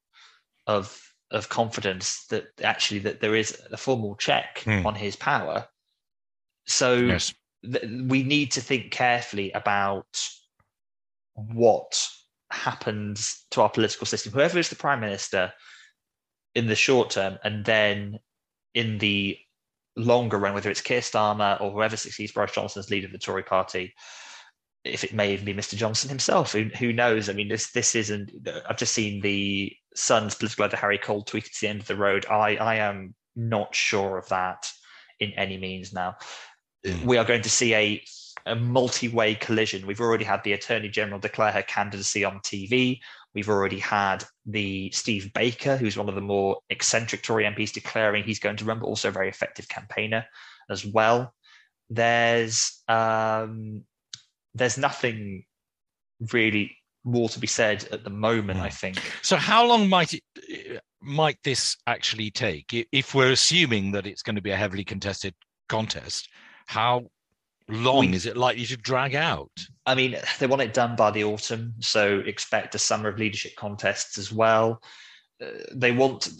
of 0.67 0.99
of 1.31 1.49
confidence 1.49 2.25
that 2.31 2.47
actually 2.63 3.01
that 3.01 3.21
there 3.21 3.35
is 3.35 3.61
a 3.71 3.77
formal 3.77 4.15
check 4.17 4.61
mm. 4.65 4.85
on 4.87 4.95
his 4.95 5.17
power. 5.17 5.67
So 6.67 6.95
yes. 6.95 7.35
th- 7.63 7.85
we 8.05 8.23
need 8.23 8.53
to 8.53 8.61
think 8.61 8.93
carefully 8.93 9.53
about 9.53 10.07
what 11.35 12.09
happens 12.51 13.45
to 13.51 13.63
our 13.63 13.71
political 13.71 14.07
system, 14.07 14.33
whoever 14.33 14.59
is 14.59 14.69
the 14.69 14.77
prime 14.77 15.01
minister 15.01 15.53
in 16.55 16.67
the 16.67 16.75
short 16.75 17.11
term, 17.11 17.39
and 17.45 17.65
then 17.65 18.19
in 18.75 18.99
the 18.99 19.39
longer 19.97 20.39
run, 20.39 20.55
whether 20.55 20.71
it's 20.71 20.81
Keir 20.81 21.01
Starmer 21.01 21.61
or 21.61 21.71
whoever 21.71 21.97
succeeds 21.97 22.33
Boris 22.33 22.53
Johnson 22.53 22.81
as 22.81 22.91
leader 22.91 23.07
of 23.07 23.13
the 23.13 23.19
Tory 23.19 23.43
party, 23.43 23.95
if 24.85 25.03
it 25.03 25.15
may 25.15 25.33
even 25.33 25.45
be 25.45 25.55
Mr. 25.55 25.75
Johnson 25.75 26.09
himself. 26.09 26.53
Who, 26.53 26.65
who 26.79 26.93
knows? 26.93 27.29
I 27.29 27.33
mean, 27.33 27.49
this 27.49 27.73
this 27.73 27.95
isn't. 27.95 28.31
I've 28.69 28.77
just 28.77 28.95
seen 28.95 29.21
the 29.21 29.73
Sun's 29.95 30.35
political 30.35 30.65
editor 30.65 30.81
Harry 30.81 30.99
Cole 30.99 31.23
tweet 31.23 31.47
at 31.47 31.53
the 31.61 31.69
end 31.69 31.81
of 31.81 31.87
the 31.87 31.97
road. 31.97 32.27
I 32.27 32.57
I 32.57 32.77
am 32.77 33.15
not 33.35 33.75
sure 33.75 34.19
of 34.19 34.29
that 34.29 34.71
in 35.19 35.33
any 35.33 35.57
means 35.59 35.93
now. 35.93 36.17
Mm. 36.85 37.05
We 37.05 37.19
are 37.19 37.25
going 37.25 37.43
to 37.43 37.51
see 37.51 37.75
a 37.75 38.03
a 38.47 38.55
multi-way 38.55 39.35
collision. 39.35 39.87
We've 39.87 40.01
already 40.01 40.25
had 40.25 40.43
the 40.45 40.53
Attorney 40.53 40.89
General 40.89 41.19
declare 41.19 41.53
her 41.53 41.63
candidacy 41.63 42.25
on 42.25 42.39
TV. 42.39 43.01
We've 43.35 43.49
already 43.49 43.81
had 43.81 44.25
the 44.47 44.91
Steve 44.93 45.33
Baker, 45.35 45.77
who's 45.77 45.97
one 45.97 46.09
of 46.09 46.15
the 46.15 46.21
more 46.21 46.59
eccentric 46.71 47.23
Tory 47.23 47.45
MPs, 47.45 47.73
declaring 47.73 48.25
he's 48.25 48.39
going 48.39 48.57
to 48.57 48.65
run, 48.65 48.79
but 48.79 48.87
also 48.87 49.09
a 49.09 49.13
very 49.13 49.29
effective 49.29 49.69
campaigner 49.69 50.25
as 50.71 50.87
well. 50.87 51.35
There's 51.91 52.83
um, 52.89 53.83
there's 54.55 54.79
nothing 54.79 55.45
really 56.33 56.77
more 57.05 57.29
to 57.29 57.39
be 57.39 57.47
said 57.47 57.87
at 57.93 58.05
the 58.05 58.11
moment. 58.11 58.61
I 58.61 58.69
hmm. 58.69 58.75
think. 58.75 59.03
So, 59.23 59.37
how 59.37 59.67
long 59.67 59.89
might 59.89 60.15
it 60.15 60.81
might 61.03 61.39
this 61.43 61.77
actually 61.87 62.31
take? 62.31 62.89
If 62.93 63.15
we're 63.15 63.33
assuming 63.33 63.93
that 63.93 64.07
it's 64.07 64.23
going 64.23 64.37
to 64.37 64.43
be 64.43 64.51
a 64.51 64.57
heavily 64.57 64.85
contested 64.85 65.35
contest, 65.69 66.29
how 66.67 67.07
long 67.69 68.11
we, 68.11 68.15
is 68.15 68.27
it 68.27 68.37
likely 68.37 68.65
to 68.67 68.77
drag 68.77 69.15
out? 69.15 69.51
I 69.85 69.95
mean, 69.95 70.17
they 70.39 70.47
want 70.47 70.63
it 70.63 70.75
done 70.75 70.97
by 70.97 71.11
the 71.11 71.25
autumn, 71.25 71.75
so 71.81 72.21
expect 72.21 72.75
a 72.75 72.79
summer 72.79 73.09
of 73.09 73.19
leadership 73.19 73.57
contests 73.57 74.19
as 74.19 74.33
well. 74.33 74.81
Uh, 75.43 75.49
they 75.73 75.93
want 75.93 76.31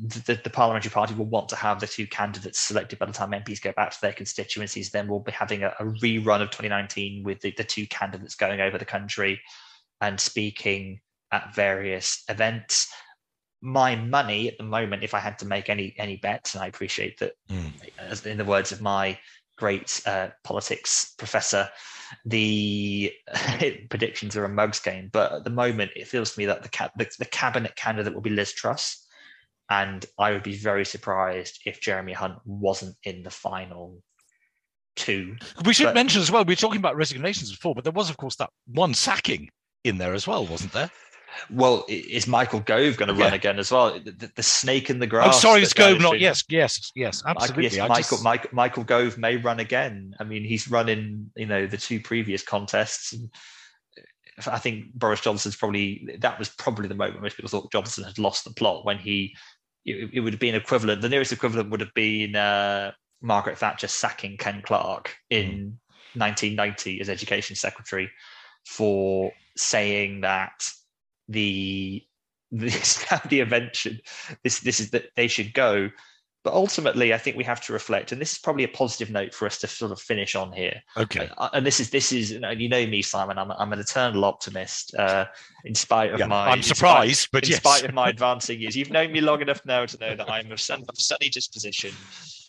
the, 0.00 0.40
the, 0.44 0.50
parliamentary 0.50 0.90
party 0.90 1.12
will 1.12 1.24
want 1.24 1.48
to 1.48 1.56
have 1.56 1.80
the 1.80 1.88
two 1.88 2.06
candidates 2.06 2.60
selected 2.60 3.00
by 3.00 3.06
the 3.06 3.12
time 3.12 3.32
MPs 3.32 3.60
go 3.60 3.72
back 3.72 3.90
to 3.90 4.00
their 4.00 4.12
constituencies. 4.12 4.90
Then 4.90 5.08
we'll 5.08 5.18
be 5.18 5.32
having 5.32 5.64
a, 5.64 5.74
a 5.80 5.84
rerun 5.84 6.40
of 6.40 6.50
2019 6.50 7.24
with 7.24 7.40
the, 7.40 7.52
the 7.56 7.64
two 7.64 7.88
candidates 7.88 8.36
going 8.36 8.60
over 8.60 8.78
the 8.78 8.84
country 8.84 9.40
and 10.00 10.20
speaking 10.20 11.00
at 11.32 11.52
various 11.52 12.22
events. 12.28 12.92
My 13.60 13.96
money 13.96 14.46
at 14.46 14.58
the 14.58 14.64
moment, 14.64 15.02
if 15.02 15.14
I 15.14 15.18
had 15.18 15.38
to 15.40 15.46
make 15.46 15.68
any 15.68 15.94
any 15.98 16.18
bets, 16.18 16.54
and 16.54 16.62
I 16.62 16.68
appreciate 16.68 17.18
that, 17.18 17.32
mm. 17.50 17.72
as 17.98 18.24
in 18.24 18.36
the 18.36 18.44
words 18.44 18.70
of 18.70 18.80
my 18.80 19.18
great 19.56 20.00
uh, 20.06 20.28
politics 20.42 21.14
professor, 21.18 21.68
the 22.24 23.12
predictions 23.90 24.36
are 24.36 24.44
a 24.44 24.48
mugs 24.48 24.80
game. 24.80 25.10
But 25.12 25.32
at 25.32 25.44
the 25.44 25.50
moment, 25.50 25.92
it 25.96 26.08
feels 26.08 26.32
to 26.32 26.38
me 26.38 26.46
that 26.46 26.62
the, 26.62 26.68
ca- 26.68 26.90
the, 26.96 27.08
the 27.18 27.24
cabinet 27.24 27.76
candidate 27.76 28.14
will 28.14 28.20
be 28.20 28.30
Liz 28.30 28.52
Truss, 28.52 29.06
and 29.70 30.04
I 30.18 30.32
would 30.32 30.42
be 30.42 30.56
very 30.56 30.84
surprised 30.84 31.60
if 31.66 31.80
Jeremy 31.80 32.12
Hunt 32.12 32.38
wasn't 32.44 32.96
in 33.04 33.22
the 33.22 33.30
final 33.30 34.02
two. 34.96 35.36
We 35.64 35.72
should 35.72 35.86
but, 35.86 35.94
mention 35.94 36.20
as 36.20 36.30
well. 36.30 36.44
We 36.44 36.52
were 36.52 36.56
talking 36.56 36.78
about 36.78 36.96
resignations 36.96 37.50
before, 37.50 37.74
but 37.74 37.84
there 37.84 37.92
was, 37.92 38.10
of 38.10 38.16
course, 38.16 38.36
that 38.36 38.50
one 38.66 38.94
sacking 38.94 39.50
in 39.84 39.98
there 39.98 40.14
as 40.14 40.26
well, 40.26 40.46
wasn't 40.46 40.72
there? 40.72 40.90
Well, 41.50 41.84
is 41.88 42.26
Michael 42.26 42.60
Gove 42.60 42.96
going 42.96 43.08
to 43.08 43.14
yeah. 43.14 43.24
run 43.24 43.34
again 43.34 43.58
as 43.58 43.70
well? 43.70 43.98
The, 43.98 44.30
the, 44.34 44.42
snake 44.42 44.88
in 44.88 44.98
the 44.98 45.06
grass. 45.06 45.36
Oh, 45.36 45.38
sorry, 45.38 45.62
it's 45.62 45.72
Gove, 45.72 46.00
not 46.00 46.20
yes, 46.20 46.44
yes, 46.48 46.92
yes, 46.94 47.22
absolutely. 47.26 47.64
Yes, 47.64 47.88
Michael, 47.88 47.96
just... 47.96 48.24
Michael, 48.24 48.50
Michael 48.52 48.84
Gove 48.84 49.18
may 49.18 49.36
run 49.36 49.60
again. 49.60 50.14
I 50.20 50.24
mean, 50.24 50.44
he's 50.44 50.70
running, 50.70 51.30
you 51.36 51.46
know, 51.46 51.66
the 51.66 51.76
two 51.76 52.00
previous 52.00 52.42
contests. 52.42 53.14
I 54.46 54.58
think 54.58 54.92
Boris 54.94 55.20
Johnson's 55.20 55.56
probably 55.56 56.08
that 56.18 56.38
was 56.38 56.48
probably 56.48 56.88
the 56.88 56.94
moment 56.94 57.22
most 57.22 57.36
people 57.36 57.48
thought 57.48 57.70
Johnson 57.72 58.04
had 58.04 58.18
lost 58.18 58.44
the 58.44 58.52
plot 58.52 58.84
when 58.84 58.98
he. 58.98 59.36
It, 59.84 60.10
it 60.14 60.20
would 60.20 60.32
have 60.32 60.40
been 60.40 60.54
equivalent. 60.54 61.02
The 61.02 61.10
nearest 61.10 61.32
equivalent 61.32 61.70
would 61.70 61.80
have 61.80 61.92
been 61.94 62.34
uh, 62.34 62.92
Margaret 63.20 63.58
Thatcher 63.58 63.88
sacking 63.88 64.38
Ken 64.38 64.62
Clarke 64.64 65.14
in 65.28 65.46
mm. 65.46 66.20
1990 66.20 67.00
as 67.00 67.10
Education 67.10 67.54
Secretary 67.54 68.10
for 68.66 69.32
saying 69.56 70.22
that 70.22 70.68
the 71.28 72.02
this 72.52 73.04
the 73.28 73.40
event 73.40 73.74
should 73.74 74.00
this 74.42 74.60
this 74.60 74.80
is 74.80 74.90
that 74.90 75.06
they 75.16 75.28
should 75.28 75.54
go. 75.54 75.90
But 76.44 76.52
ultimately 76.52 77.14
i 77.14 77.16
think 77.16 77.38
we 77.38 77.44
have 77.44 77.62
to 77.62 77.72
reflect 77.72 78.12
and 78.12 78.20
this 78.20 78.32
is 78.32 78.38
probably 78.38 78.64
a 78.64 78.68
positive 78.68 79.10
note 79.10 79.32
for 79.32 79.46
us 79.46 79.58
to 79.60 79.66
sort 79.66 79.92
of 79.92 79.98
finish 79.98 80.34
on 80.34 80.52
here. 80.52 80.82
Okay. 80.94 81.30
Uh, 81.38 81.48
and 81.54 81.64
this 81.64 81.80
is 81.80 81.88
this 81.88 82.12
is 82.12 82.32
you 82.32 82.68
know 82.68 82.86
me 82.86 83.00
simon 83.00 83.38
i'm, 83.38 83.50
I'm 83.50 83.72
an 83.72 83.78
eternal 83.78 84.26
optimist 84.26 84.94
uh, 84.94 85.24
in 85.64 85.74
spite 85.74 86.12
of 86.12 86.20
yeah, 86.20 86.26
my 86.26 86.50
i'm 86.50 86.62
surprised 86.62 87.20
spite, 87.20 87.32
but 87.32 87.44
in 87.44 87.50
yes. 87.52 87.60
spite 87.60 87.84
of 87.84 87.94
my 87.94 88.08
advancing 88.10 88.60
years. 88.60 88.76
You've 88.76 88.90
known 88.90 89.10
me 89.10 89.22
long 89.22 89.40
enough 89.40 89.62
now 89.64 89.86
to 89.86 89.98
know 89.98 90.14
that 90.16 90.30
i'm 90.30 90.52
of 90.52 90.60
sunny 90.60 91.30
disposition 91.30 91.92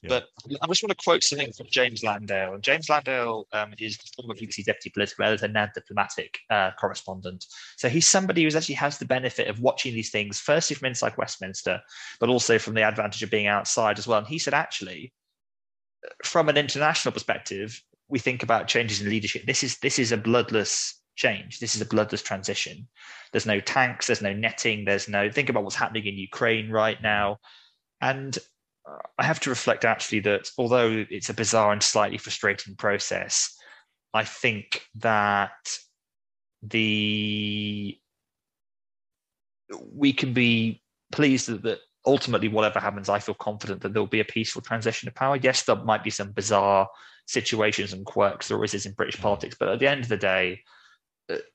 but 0.04 0.28
I 0.62 0.68
just 0.68 0.84
want 0.84 0.98
to 0.98 1.04
quote 1.04 1.24
something 1.24 1.52
from 1.54 1.68
James 1.70 2.04
Landale. 2.04 2.54
And 2.54 2.64
James 2.64 2.90
Landale 2.90 3.48
um, 3.54 3.74
is 3.80 3.98
the 3.98 4.10
former 4.16 4.36
BBC 4.36 4.66
deputy 4.66 4.90
political 4.90 5.26
editor, 5.26 5.48
now 5.48 5.68
diplomatic 5.74 6.40
uh, 6.50 6.72
correspondent. 6.80 7.46
So 7.78 7.90
he's 7.90 8.08
somebody 8.08 8.44
who 8.44 8.56
actually 8.56 8.76
has 8.76 8.98
the 8.98 9.06
benefit 9.06 9.48
of 9.48 9.60
watching 9.60 9.94
these 9.94 10.12
things, 10.12 10.40
firstly 10.40 10.76
from 10.76 10.88
inside 10.88 11.18
Westminster, 11.18 11.82
but 12.20 12.30
also 12.30 12.60
from 12.60 12.74
the 12.74 12.84
advantage 12.84 13.24
of 13.24 13.32
being 13.32 13.48
outside 13.48 13.98
as 13.98 14.08
well. 14.08 14.20
And 14.20 14.28
he 14.28 14.40
said, 14.40 14.54
actually, 14.54 15.14
from 16.24 16.50
an 16.50 16.58
international 16.58 17.12
perspective, 17.12 17.82
we 18.08 18.20
think 18.20 18.44
about 18.44 18.68
changes 18.68 19.02
in 19.02 19.10
leadership. 19.10 19.46
This 19.46 19.64
is 19.64 19.78
this 19.80 20.00
is 20.00 20.12
a 20.12 20.18
bloodless 20.18 21.02
change. 21.16 21.60
This 21.60 21.76
is 21.76 21.82
a 21.82 21.86
bloodless 21.86 22.22
transition. 22.22 22.88
There's 23.32 23.46
no 23.46 23.60
tanks. 23.60 24.08
There's 24.08 24.22
no 24.22 24.34
netting. 24.34 24.86
There's 24.86 25.08
no 25.08 25.32
think 25.32 25.50
about 25.50 25.64
what's 25.64 25.76
happening 25.76 26.06
in 26.06 26.16
Ukraine 26.16 26.70
right 26.70 27.02
now. 27.02 27.38
And 28.02 28.38
I 29.18 29.24
have 29.24 29.40
to 29.42 29.50
reflect 29.50 29.86
actually 29.86 30.20
that 30.22 30.50
although 30.58 31.06
it's 31.10 31.30
a 31.30 31.34
bizarre 31.34 31.72
and 31.72 31.82
slightly 31.82 32.18
frustrating 32.18 32.76
process, 32.76 33.56
I 34.14 34.24
think 34.24 34.82
that 34.96 35.52
the 36.62 37.98
we 39.92 40.14
can 40.14 40.34
be 40.34 40.84
pleased 41.12 41.48
that, 41.48 41.64
that 41.64 41.80
ultimately 42.06 42.48
whatever 42.48 42.80
happens, 42.80 43.10
I 43.10 43.20
feel 43.20 43.36
confident 43.36 43.82
that 43.82 43.94
there'll 43.94 44.08
be 44.08 44.20
a 44.20 44.26
peaceful 44.26 44.62
transition 44.62 45.08
of 45.08 45.16
power. 45.16 45.38
Yes, 45.38 45.64
there 45.64 45.76
might 45.76 46.04
be 46.04 46.12
some 46.12 46.32
bizarre 46.32 46.88
situations 47.26 47.94
and 47.94 48.06
quirks 48.06 48.48
there 48.48 48.58
always 48.58 48.76
is 48.76 48.86
in 48.86 48.94
British 48.94 49.20
politics, 49.20 49.56
but 49.60 49.70
at 49.70 49.80
the 49.80 49.88
end 49.88 50.02
of 50.02 50.10
the 50.10 50.18
day, 50.18 50.62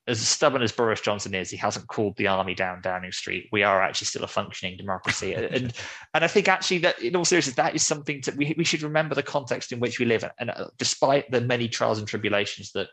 as 0.06 0.20
stubborn 0.20 0.62
as 0.62 0.72
Boris 0.72 1.00
Johnson 1.00 1.34
is, 1.34 1.50
he 1.50 1.56
hasn't 1.56 1.86
called 1.86 2.16
the 2.16 2.26
army 2.26 2.54
down 2.54 2.80
Downing 2.82 3.12
Street. 3.12 3.48
We 3.52 3.62
are 3.62 3.80
actually 3.80 4.06
still 4.06 4.24
a 4.24 4.28
functioning 4.28 4.76
democracy, 4.76 5.32
and 5.34 5.72
and 6.14 6.24
I 6.24 6.26
think 6.26 6.48
actually 6.48 6.78
that 6.78 7.00
in 7.00 7.14
all 7.16 7.24
seriousness, 7.24 7.56
that 7.56 7.74
is 7.74 7.86
something 7.86 8.20
that 8.26 8.36
we 8.36 8.54
we 8.58 8.64
should 8.64 8.82
remember 8.82 9.14
the 9.14 9.22
context 9.22 9.72
in 9.72 9.80
which 9.80 9.98
we 9.98 10.06
live. 10.06 10.24
And 10.38 10.50
uh, 10.50 10.68
despite 10.78 11.30
the 11.30 11.40
many 11.40 11.68
trials 11.68 11.98
and 11.98 12.08
tribulations 12.08 12.72
that 12.72 12.88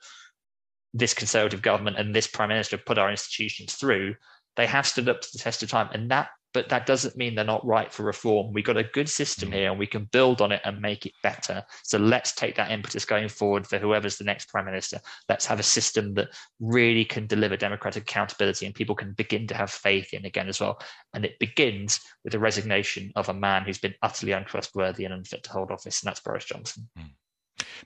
this 0.93 1.13
Conservative 1.13 1.61
government 1.61 1.97
and 1.97 2.15
this 2.15 2.27
Prime 2.27 2.49
Minister 2.49 2.77
have 2.77 2.85
put 2.85 2.97
our 2.97 3.09
institutions 3.09 3.73
through, 3.75 4.15
they 4.55 4.67
have 4.67 4.87
stood 4.87 5.09
up 5.09 5.21
to 5.21 5.29
the 5.33 5.39
test 5.39 5.63
of 5.63 5.69
time, 5.69 5.89
and 5.93 6.11
that 6.11 6.29
but 6.57 6.69
that 6.69 6.87
doesn't 6.87 7.15
mean 7.15 7.35
they're 7.35 7.45
not 7.45 7.63
right 7.63 7.93
for 7.93 8.01
reform. 8.01 8.51
We've 8.51 8.65
got 8.65 8.77
a 8.77 8.83
good 8.83 9.07
system 9.07 9.51
here 9.51 9.69
and 9.69 9.77
we 9.77 9.85
can 9.85 10.05
build 10.05 10.41
on 10.41 10.51
it 10.51 10.59
and 10.65 10.81
make 10.81 11.05
it 11.05 11.11
better. 11.21 11.63
So 11.83 11.99
let's 11.99 12.31
take 12.31 12.55
that 12.55 12.71
impetus 12.71 13.05
going 13.05 13.29
forward 13.29 13.67
for 13.67 13.77
whoever's 13.77 14.17
the 14.17 14.23
next 14.23 14.49
prime 14.49 14.65
minister. 14.65 14.99
Let's 15.29 15.45
have 15.45 15.59
a 15.59 15.63
system 15.63 16.15
that 16.15 16.29
really 16.59 17.05
can 17.05 17.27
deliver 17.27 17.57
democratic 17.57 18.09
accountability 18.09 18.65
and 18.65 18.73
people 18.73 18.95
can 18.95 19.13
begin 19.13 19.45
to 19.45 19.53
have 19.53 19.69
faith 19.69 20.15
in 20.15 20.25
again 20.25 20.49
as 20.49 20.59
well. 20.59 20.81
And 21.13 21.25
it 21.25 21.37
begins 21.37 21.99
with 22.23 22.33
the 22.33 22.39
resignation 22.39 23.11
of 23.15 23.29
a 23.29 23.35
man 23.35 23.61
who's 23.61 23.77
been 23.77 23.93
utterly 24.01 24.31
untrustworthy 24.31 25.05
and 25.05 25.13
unfit 25.13 25.43
to 25.43 25.51
hold 25.51 25.69
office, 25.69 26.01
and 26.01 26.07
that's 26.07 26.21
Boris 26.21 26.45
Johnson. 26.45 26.89
Mm. 26.97 27.11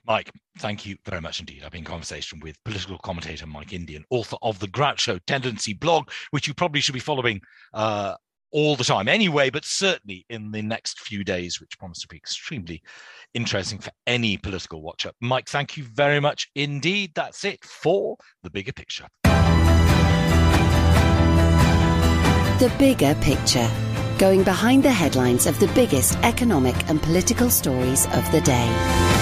Mike, 0.06 0.30
thank 0.58 0.86
you 0.86 0.96
very 1.04 1.20
much 1.20 1.40
indeed. 1.40 1.62
I've 1.62 1.72
been 1.72 1.80
in 1.80 1.84
conversation 1.84 2.40
with 2.40 2.62
political 2.64 2.98
commentator 2.98 3.46
Mike 3.46 3.72
Indian, 3.72 4.04
author 4.10 4.36
of 4.42 4.58
the 4.58 4.68
Groucho 4.68 5.20
Tendency 5.26 5.74
blog, 5.74 6.10
which 6.30 6.46
you 6.48 6.54
probably 6.54 6.80
should 6.80 6.94
be 6.94 7.00
following 7.00 7.40
uh, 7.74 8.14
all 8.52 8.76
the 8.76 8.84
time 8.84 9.08
anyway, 9.08 9.50
but 9.50 9.64
certainly 9.64 10.24
in 10.28 10.52
the 10.52 10.62
next 10.62 11.00
few 11.00 11.24
days, 11.24 11.60
which 11.60 11.78
promise 11.78 12.00
to 12.00 12.08
be 12.08 12.16
extremely 12.16 12.82
interesting 13.34 13.78
for 13.78 13.90
any 14.06 14.36
political 14.36 14.82
watcher. 14.82 15.12
Mike, 15.20 15.48
thank 15.48 15.76
you 15.76 15.84
very 15.84 16.20
much 16.20 16.48
indeed. 16.54 17.12
That's 17.14 17.44
it 17.44 17.64
for 17.64 18.16
the 18.42 18.50
bigger 18.50 18.72
picture. 18.72 19.06
The 22.58 22.72
bigger 22.78 23.14
picture. 23.16 23.68
Going 24.18 24.44
behind 24.44 24.84
the 24.84 24.92
headlines 24.92 25.46
of 25.46 25.58
the 25.58 25.66
biggest 25.68 26.16
economic 26.18 26.76
and 26.88 27.02
political 27.02 27.50
stories 27.50 28.06
of 28.06 28.30
the 28.30 28.40
day. 28.42 29.21